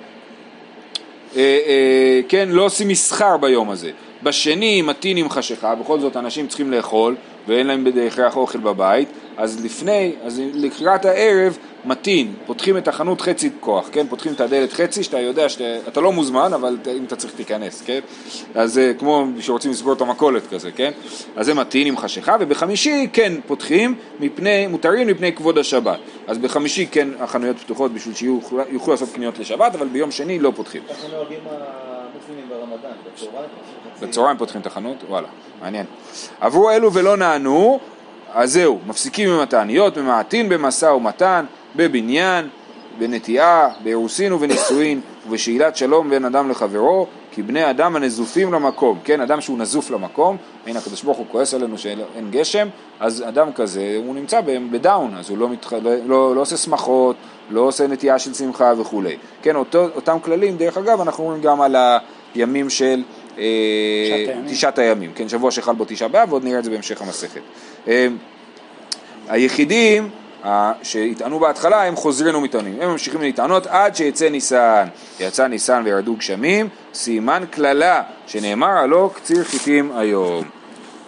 אה, 1.37 1.41
אה, 1.67 2.21
כן, 2.29 2.49
לא 2.49 2.63
עושים 2.63 2.89
מסחר 2.89 3.37
ביום 3.37 3.71
הזה. 3.71 3.91
בשני 4.23 4.83
מתין 4.83 5.17
עם 5.17 5.29
חשיכה, 5.29 5.75
בכל 5.75 6.01
זאת 6.01 6.17
אנשים 6.17 6.47
צריכים 6.47 6.71
לאכול 6.71 7.17
ואין 7.49 7.67
להם 7.67 7.85
בהכרח 7.85 8.37
אוכל 8.37 8.59
בבית, 8.59 9.09
אז 9.37 9.65
לפני, 9.65 10.13
אז 10.25 10.43
לקראת 10.55 11.05
הערב 11.05 11.59
מתין, 11.89 12.35
פותחים 12.47 12.77
את 12.77 12.89
החנות 12.89 13.21
חצי 13.21 13.51
כוח, 13.61 13.89
כן? 13.93 14.07
פותחים 14.07 14.33
את 14.33 14.41
הדלת 14.41 14.73
חצי, 14.73 15.03
שאתה 15.03 15.21
יודע 15.21 15.49
שאתה 15.49 16.01
לא 16.01 16.13
מוזמן, 16.13 16.53
אבל 16.53 16.77
אם 16.97 17.05
אתה 17.05 17.17
צריך 17.17 17.35
תיכנס, 17.35 17.83
כן? 17.87 18.01
אז 18.55 18.73
זה 18.73 18.93
כמו 18.99 19.27
שרוצים 19.41 19.71
לסגור 19.71 19.93
את 19.93 20.01
המכולת 20.01 20.43
כזה, 20.51 20.73
כן? 20.73 20.91
אז 21.37 21.47
זה 21.47 21.55
מתין 21.55 21.87
עם 21.87 21.97
חשיכה, 21.97 22.37
ובחמישי 22.41 23.09
כן 23.13 23.33
פותחים 23.47 23.95
מפני, 24.21 24.67
מותרים 24.67 25.07
מפני 25.07 25.33
כבוד 25.33 25.59
השבת. 25.59 25.99
אז 26.27 26.39
בחמישי 26.39 26.87
כן 26.87 27.09
החנויות 27.21 27.59
פתוחות 27.59 27.93
בשביל 27.93 28.15
שיוכלו 28.15 28.93
לעשות 28.93 29.09
קניות 29.13 29.39
לשבת, 29.39 29.75
אבל 29.75 29.89
ביום 29.89 30.11
שני 30.11 30.39
לא 30.39 30.53
פותחים. 30.57 30.83
איך 30.89 31.05
נוהגים 31.13 31.39
המוסלמים 31.45 32.49
ברמדאן? 32.49 32.91
בצהריים? 33.15 33.51
בצהריים 34.03 34.37
פותחים 34.39 34.61
את 34.61 34.67
החנות? 34.67 34.97
וואלה, 35.09 35.29
מעניין. 35.63 35.87
עברו 36.41 36.71
אלו 36.71 36.93
ולא 36.93 37.17
נענו, 37.17 37.79
אז 38.35 38.53
זהו, 38.53 38.79
מפסיקים 38.87 39.31
עם 39.31 39.41
התעניות, 39.41 39.99
ממעטין 39.99 40.49
במשא 40.49 40.87
ומתן, 40.87 41.45
בבניין, 41.77 42.49
בנטיעה, 42.99 43.69
באירוסין 43.83 44.33
ובנישואין, 44.33 45.01
ובשאלת 45.29 45.77
שלום 45.77 46.11
בין 46.11 46.25
אדם 46.25 46.51
לחברו, 46.51 47.07
כי 47.31 47.43
בני 47.43 47.71
אדם 47.71 47.97
הנזופים 47.97 48.53
למקום, 48.53 48.99
כן, 49.05 49.21
אדם 49.21 49.41
שהוא 49.41 49.59
נזוף 49.59 49.91
למקום, 49.91 50.37
הנה 50.67 50.79
הקדוש 50.79 51.03
ברוך 51.03 51.19
הוא 51.19 51.27
כועס 51.31 51.55
עלינו 51.55 51.79
שאין 51.79 52.31
גשם, 52.31 52.69
אז 53.01 53.25
אדם 53.29 53.53
כזה, 53.53 53.97
הוא 54.07 54.15
נמצא 54.15 54.41
בדאון, 54.71 55.15
אז 55.15 55.31
הוא 55.31 55.39
לא, 55.39 55.49
מתח... 55.49 55.73
לא, 55.73 55.91
לא, 56.07 56.37
לא 56.37 56.41
עושה 56.41 56.57
שמחות, 56.57 57.17
לא 57.51 57.61
עושה 57.61 57.87
נטייה 57.87 58.19
של 58.19 58.35
שמחה 58.35 58.73
וכולי. 58.79 59.17
כן, 59.43 59.57
אותו, 59.57 59.89
אותם 59.95 60.19
כללים, 60.23 60.57
דרך 60.57 60.79
אגב, 60.79 61.01
אנחנו 61.01 61.25
אומרים 61.25 61.43
גם 61.43 61.61
על 61.61 61.77
הימים 62.35 62.71
של 62.71 63.03
אה, 63.39 63.45
תשעת 64.49 64.79
הימים. 64.79 65.13
כן, 65.15 65.29
שבוע 65.29 65.51
שחל 65.51 65.75
בו 65.75 65.85
תשעה 65.89 66.09
באב, 66.09 66.33
ועוד 66.33 66.45
נראה 66.45 66.59
את 66.59 66.65
זה 66.65 66.71
בהמשך 66.71 67.03
המסכת. 67.03 67.41
אה, 67.89 68.09
היחידים 69.29 70.11
שהטענו 70.83 71.39
בהתחלה 71.39 71.85
הם 71.85 71.97
חוזרים 71.97 72.35
ומטענים, 72.35 72.81
הם 72.81 72.91
ממשיכים 72.91 73.21
להתענות 73.21 73.67
עד 73.67 73.97
שיצא 73.97 74.29
ניסן. 74.29 74.87
יצא 75.21 75.47
ניסן 75.47 75.83
וירדו 75.85 76.17
גשמים, 76.17 76.69
סימן 76.95 77.45
קללה 77.51 78.03
שנאמר 78.27 78.71
הלא 78.71 79.11
קציר 79.15 79.45
חיטים 79.45 79.93
היום. 79.97 80.45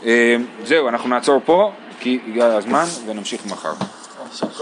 אה, 0.07 0.37
זהו, 0.65 0.89
אנחנו 0.89 1.09
נעצור 1.09 1.41
פה 1.45 1.73
כי 2.01 2.19
הגיע 2.29 2.47
הזמן 2.47 2.85
ונמשיך 3.07 3.47
מחר. 3.47 3.73